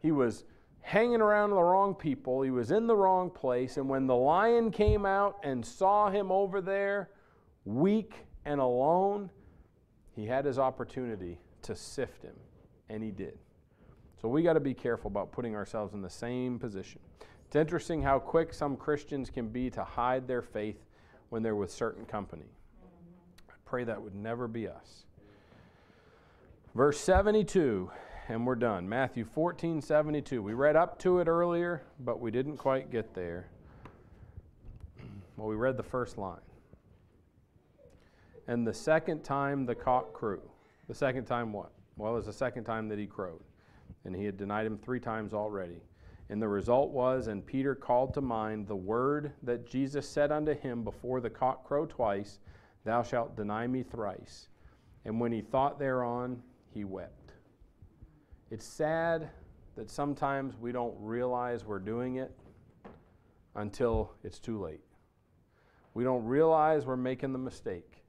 [0.00, 0.44] he was
[0.86, 2.42] hanging around the wrong people.
[2.42, 3.76] He was in the wrong place.
[3.76, 7.10] And when the lion came out and saw him over there,
[7.64, 8.14] weak
[8.44, 9.28] and alone,
[10.16, 12.34] he had his opportunity to sift him.
[12.88, 13.38] And he did.
[14.20, 17.00] So we got to be careful about putting ourselves in the same position.
[17.46, 20.84] It's interesting how quick some Christians can be to hide their faith
[21.28, 22.46] when they're with certain company.
[23.48, 25.04] I pray that would never be us.
[26.74, 27.90] Verse 72
[28.28, 28.88] and we're done.
[28.88, 30.42] Matthew 14, 72.
[30.42, 33.48] We read up to it earlier, but we didn't quite get there.
[35.36, 36.40] Well, we read the first line.
[38.48, 40.42] And the second time the cock crew.
[40.88, 41.72] The second time what?
[41.96, 43.42] Well, it was the second time that he crowed.
[44.04, 45.80] And he had denied him three times already.
[46.28, 50.54] And the result was, and Peter called to mind the word that Jesus said unto
[50.54, 52.40] him before the cock crow twice,
[52.84, 54.48] Thou shalt deny me thrice.
[55.04, 56.42] And when he thought thereon,
[56.72, 57.32] he wept.
[58.50, 59.28] It's sad
[59.76, 62.32] that sometimes we don't realize we're doing it
[63.54, 64.84] until it's too late.
[65.94, 68.04] We don't realize we're making the mistake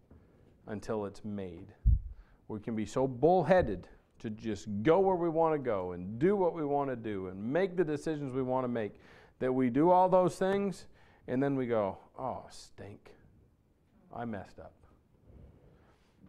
[0.67, 1.73] until it's made.
[2.47, 3.87] We can be so bullheaded
[4.19, 7.27] to just go where we want to go and do what we want to do
[7.27, 8.93] and make the decisions we want to make
[9.39, 10.85] that we do all those things
[11.27, 13.11] and then we go, oh, stink.
[14.15, 14.73] I messed up.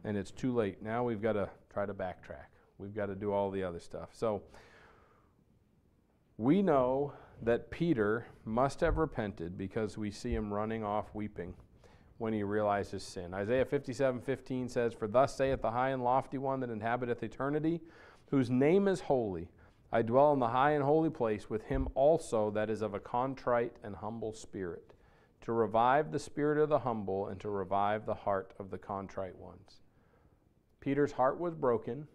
[0.05, 0.83] And it's too late.
[0.83, 2.49] Now we've got to try to backtrack.
[2.79, 4.11] We've got to do all the other stuff.
[4.13, 4.43] So
[6.37, 7.13] we know
[7.43, 11.55] that Peter must have repented because we see him running off weeping
[12.19, 13.33] when he realizes sin.
[13.33, 17.81] Isaiah 57:15 says, "For thus saith the high and lofty one that inhabiteth eternity,
[18.27, 19.49] whose name is holy.
[19.91, 23.01] I dwell in the high and holy place with him also that is of a
[23.01, 24.95] contrite and humble spirit,
[25.41, 29.39] to revive the spirit of the humble and to revive the heart of the contrite
[29.39, 29.83] ones."
[30.81, 32.07] Peter's heart was broken.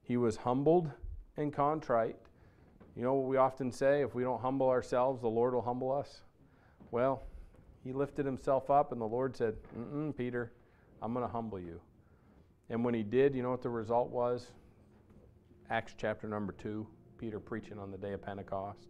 [0.00, 0.90] He was humbled
[1.36, 2.16] and contrite.
[2.96, 4.02] You know what we often say?
[4.02, 6.24] If we don't humble ourselves, the Lord will humble us.
[6.90, 7.22] Well,
[7.84, 10.52] he lifted himself up, and the Lord said, Mm-mm, Peter,
[11.02, 11.80] I'm going to humble you.
[12.68, 14.52] And when he did, you know what the result was?
[15.70, 16.86] Acts chapter number 2,
[17.18, 18.88] Peter preaching on the day of Pentecost.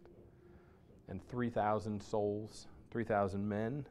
[1.07, 3.85] And 3,000 souls, 3,000 men.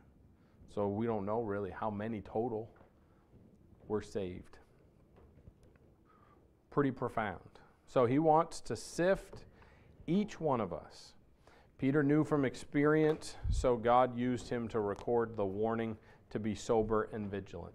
[0.74, 2.70] So we don't know really how many total
[3.88, 4.58] were saved
[6.70, 7.40] pretty profound.
[7.86, 9.44] So he wants to sift
[10.06, 11.12] each one of us.
[11.80, 15.96] Peter knew from experience, so God used him to record the warning
[16.28, 17.72] to be sober and vigilant.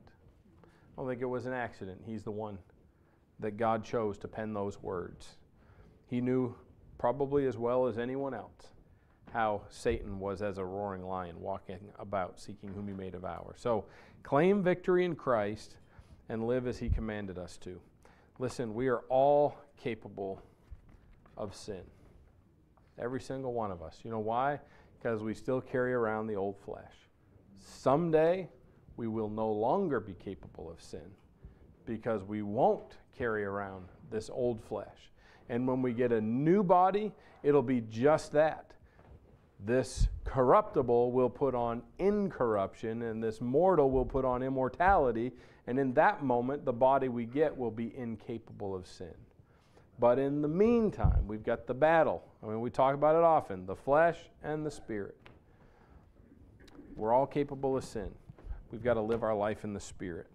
[0.63, 2.01] I don't think it was an accident.
[2.05, 2.59] He's the one
[3.39, 5.37] that God chose to pen those words.
[6.05, 6.53] He knew
[6.99, 8.67] probably as well as anyone else
[9.33, 13.55] how Satan was as a roaring lion walking about seeking whom he may devour.
[13.57, 13.85] So
[14.21, 15.77] claim victory in Christ
[16.29, 17.81] and live as he commanded us to.
[18.37, 20.43] Listen, we are all capable
[21.35, 21.81] of sin.
[22.99, 23.99] Every single one of us.
[24.03, 24.59] You know why?
[24.97, 26.93] Because we still carry around the old flesh.
[27.57, 28.47] Someday,
[28.97, 31.11] we will no longer be capable of sin
[31.85, 35.11] because we won't carry around this old flesh.
[35.49, 37.11] And when we get a new body,
[37.43, 38.71] it'll be just that.
[39.59, 45.31] This corruptible will put on incorruption, and this mortal will put on immortality.
[45.67, 49.13] And in that moment, the body we get will be incapable of sin.
[49.97, 52.23] But in the meantime, we've got the battle.
[52.43, 55.17] I mean, we talk about it often the flesh and the spirit.
[56.95, 58.11] We're all capable of sin.
[58.71, 60.27] We've got to live our life in the spirit.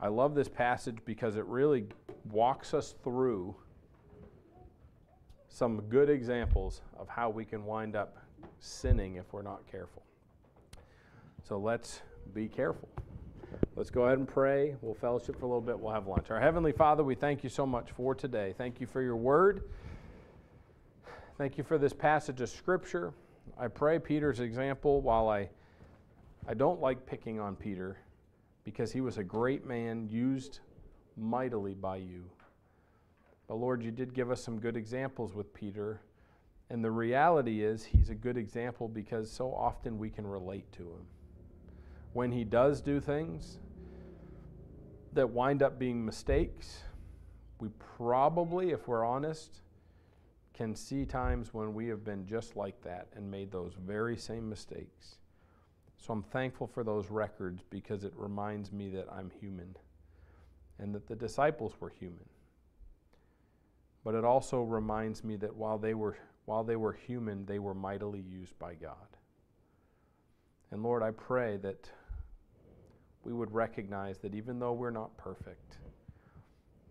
[0.00, 1.86] I love this passage because it really
[2.30, 3.54] walks us through
[5.48, 8.18] some good examples of how we can wind up
[8.58, 10.02] sinning if we're not careful.
[11.42, 12.02] So let's
[12.34, 12.88] be careful.
[13.76, 14.74] Let's go ahead and pray.
[14.80, 15.78] We'll fellowship for a little bit.
[15.78, 16.30] We'll have lunch.
[16.30, 18.54] Our Heavenly Father, we thank you so much for today.
[18.56, 19.64] Thank you for your word.
[21.36, 23.12] Thank you for this passage of Scripture.
[23.58, 25.50] I pray Peter's example, while I,
[26.48, 27.98] I don't like picking on Peter
[28.64, 30.60] because he was a great man used
[31.18, 32.24] mightily by you.
[33.46, 36.00] But Lord, you did give us some good examples with Peter.
[36.70, 40.82] And the reality is, he's a good example because so often we can relate to
[40.82, 41.06] him
[42.14, 43.58] when he does do things
[45.14, 46.82] that wind up being mistakes,
[47.60, 49.60] we probably, if we're honest,
[50.54, 54.48] can see times when we have been just like that and made those very same
[54.48, 55.18] mistakes.
[55.98, 59.76] So I'm thankful for those records because it reminds me that I'm human
[60.78, 62.28] and that the disciples were human.
[64.04, 67.74] But it also reminds me that while they were while they were human, they were
[67.74, 68.94] mightily used by God.
[70.70, 71.90] And Lord, I pray that
[73.26, 75.78] we would recognize that even though we're not perfect,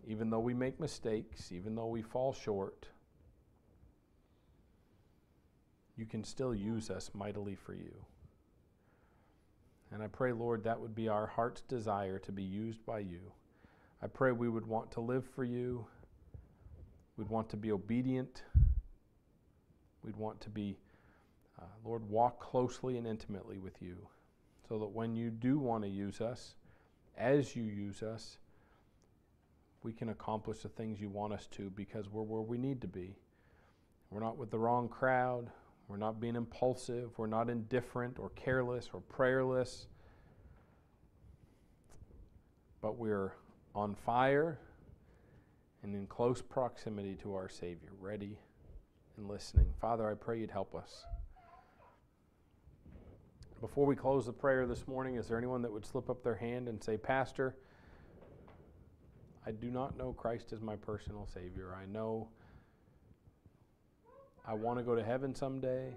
[0.06, 2.86] even though we make mistakes, even though we fall short,
[5.96, 7.94] you can still use us mightily for you.
[9.90, 13.32] And I pray, Lord, that would be our heart's desire to be used by you.
[14.02, 15.86] I pray we would want to live for you.
[17.16, 18.42] We'd want to be obedient.
[20.04, 20.76] We'd want to be,
[21.58, 23.96] uh, Lord, walk closely and intimately with you
[24.68, 26.54] so that when you do want to use us,
[27.16, 28.38] as you use us,
[29.82, 32.88] we can accomplish the things you want us to because we're where we need to
[32.88, 33.16] be.
[34.10, 35.50] We're not with the wrong crowd.
[35.88, 37.10] We're not being impulsive.
[37.16, 39.86] We're not indifferent or careless or prayerless.
[42.80, 43.32] But we're
[43.74, 44.58] on fire
[45.82, 48.38] and in close proximity to our Savior, ready
[49.16, 49.72] and listening.
[49.80, 51.04] Father, I pray you'd help us.
[53.60, 56.34] Before we close the prayer this morning, is there anyone that would slip up their
[56.34, 57.56] hand and say, Pastor,
[59.46, 61.74] I do not know Christ as my personal Savior.
[61.74, 62.28] I know
[64.46, 65.96] I want to go to heaven someday.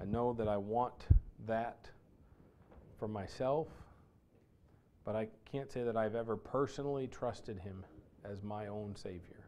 [0.00, 1.06] I know that I want
[1.46, 1.88] that
[2.98, 3.68] for myself.
[5.04, 7.84] but I can't say that I've ever personally trusted Him
[8.24, 9.41] as my own Savior.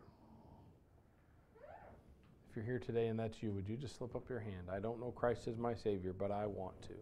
[2.55, 4.68] You're here today and that's you, would you just slip up your hand?
[4.72, 6.94] I don't know Christ as my Savior, but I want to.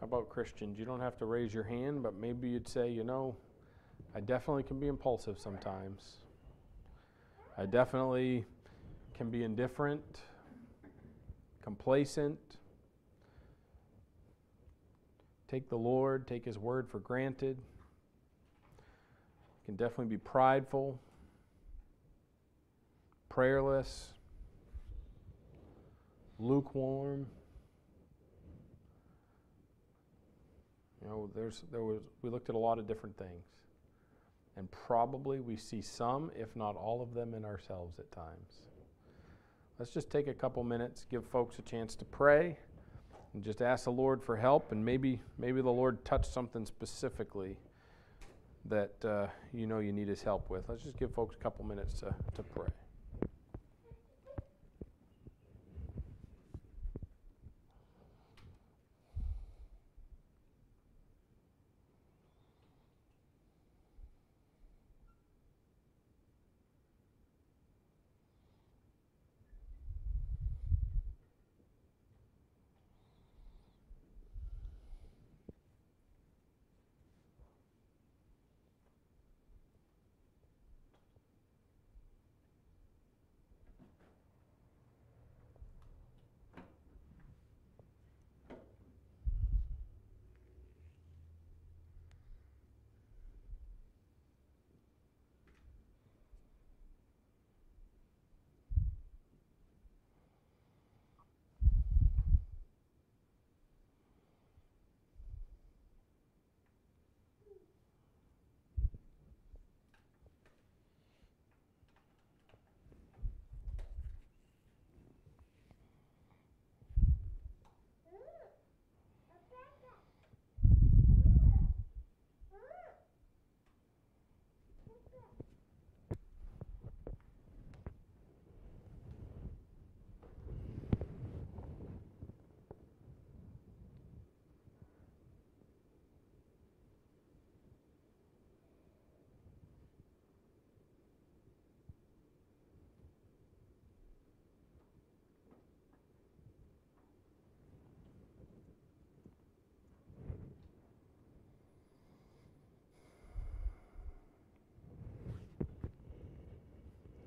[0.00, 0.80] How about Christians?
[0.80, 3.36] You don't have to raise your hand, but maybe you'd say, you know,
[4.16, 6.16] I definitely can be impulsive sometimes.
[7.56, 8.44] I definitely
[9.14, 10.02] can be indifferent,
[11.62, 12.38] complacent,
[15.48, 17.58] take the Lord, take His word for granted,
[19.64, 20.98] can definitely be prideful,
[23.28, 24.08] prayerless,
[26.38, 27.26] lukewarm.
[31.00, 33.44] You know, there's there was we looked at a lot of different things.
[34.56, 38.60] And probably we see some, if not all of them, in ourselves at times.
[39.78, 42.56] Let's just take a couple minutes, give folks a chance to pray,
[43.34, 44.70] and just ask the Lord for help.
[44.70, 47.56] And maybe, maybe the Lord touched something specifically
[48.66, 50.68] that uh, you know you need His help with.
[50.68, 52.68] Let's just give folks a couple minutes to, to pray.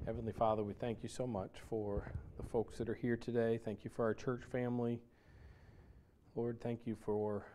[0.06, 3.60] Heavenly Father, we thank you so much for the folks that are here today.
[3.66, 5.02] Thank you for our church family.
[6.36, 7.48] Lord, thank you for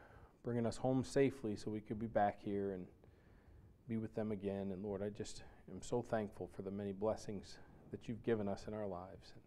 [0.42, 2.86] bringing us home safely so we could be back here and
[3.88, 4.72] be with them again.
[4.72, 7.58] And Lord, I just am so thankful for the many blessings
[7.92, 9.32] that you've given us in our lives.
[9.32, 9.42] And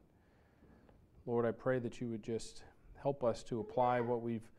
[1.25, 2.63] Lord, I pray that you would just
[2.95, 4.49] help us to apply what we've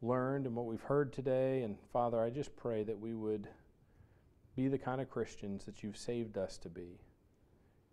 [0.00, 1.62] learned and what we've heard today.
[1.62, 3.48] And Father, I just pray that we would
[4.56, 6.98] be the kind of Christians that you've saved us to be.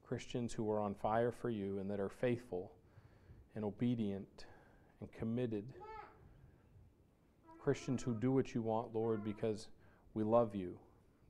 [0.09, 2.71] Christians who are on fire for you and that are faithful
[3.53, 4.45] and obedient
[5.01, 5.63] and committed.
[7.61, 9.67] Christians who do what you want, Lord, because
[10.15, 10.75] we love you,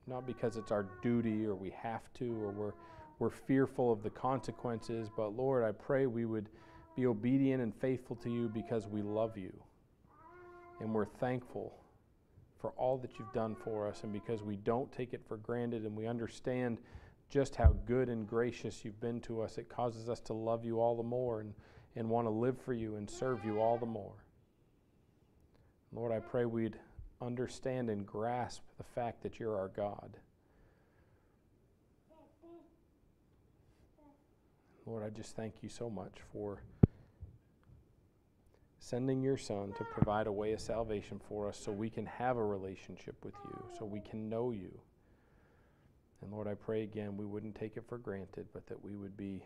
[0.08, 2.72] not because it's our duty or we have to or we're,
[3.20, 6.48] we're fearful of the consequences, but Lord, I pray we would
[6.96, 9.52] be obedient and faithful to you because we love you.
[10.80, 11.74] And we're thankful
[12.62, 15.84] for all that you've done for us and because we don't take it for granted
[15.84, 16.78] and we understand
[17.30, 20.80] just how good and gracious you've been to us, it causes us to love you
[20.80, 21.54] all the more and,
[21.96, 24.26] and want to live for you and serve you all the more.
[25.92, 26.78] Lord, I pray we'd
[27.22, 30.18] understand and grasp the fact that you're our God.
[34.86, 36.64] Lord, I just thank you so much for
[38.80, 42.38] sending your Son to provide a way of salvation for us so we can have
[42.38, 44.80] a relationship with you, so we can know you.
[46.22, 49.16] And Lord, I pray again we wouldn't take it for granted, but that we would
[49.16, 49.44] be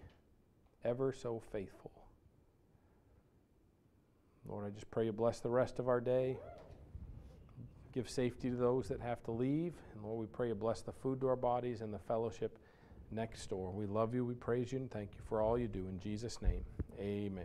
[0.84, 1.92] ever so faithful.
[4.48, 6.38] Lord, I just pray you bless the rest of our day.
[7.94, 9.74] Give safety to those that have to leave.
[9.94, 12.58] And Lord, we pray you bless the food to our bodies and the fellowship
[13.12, 13.72] next door.
[13.72, 15.88] We love you, we praise you, and thank you for all you do.
[15.88, 16.66] In Jesus' name,
[17.00, 17.42] amen.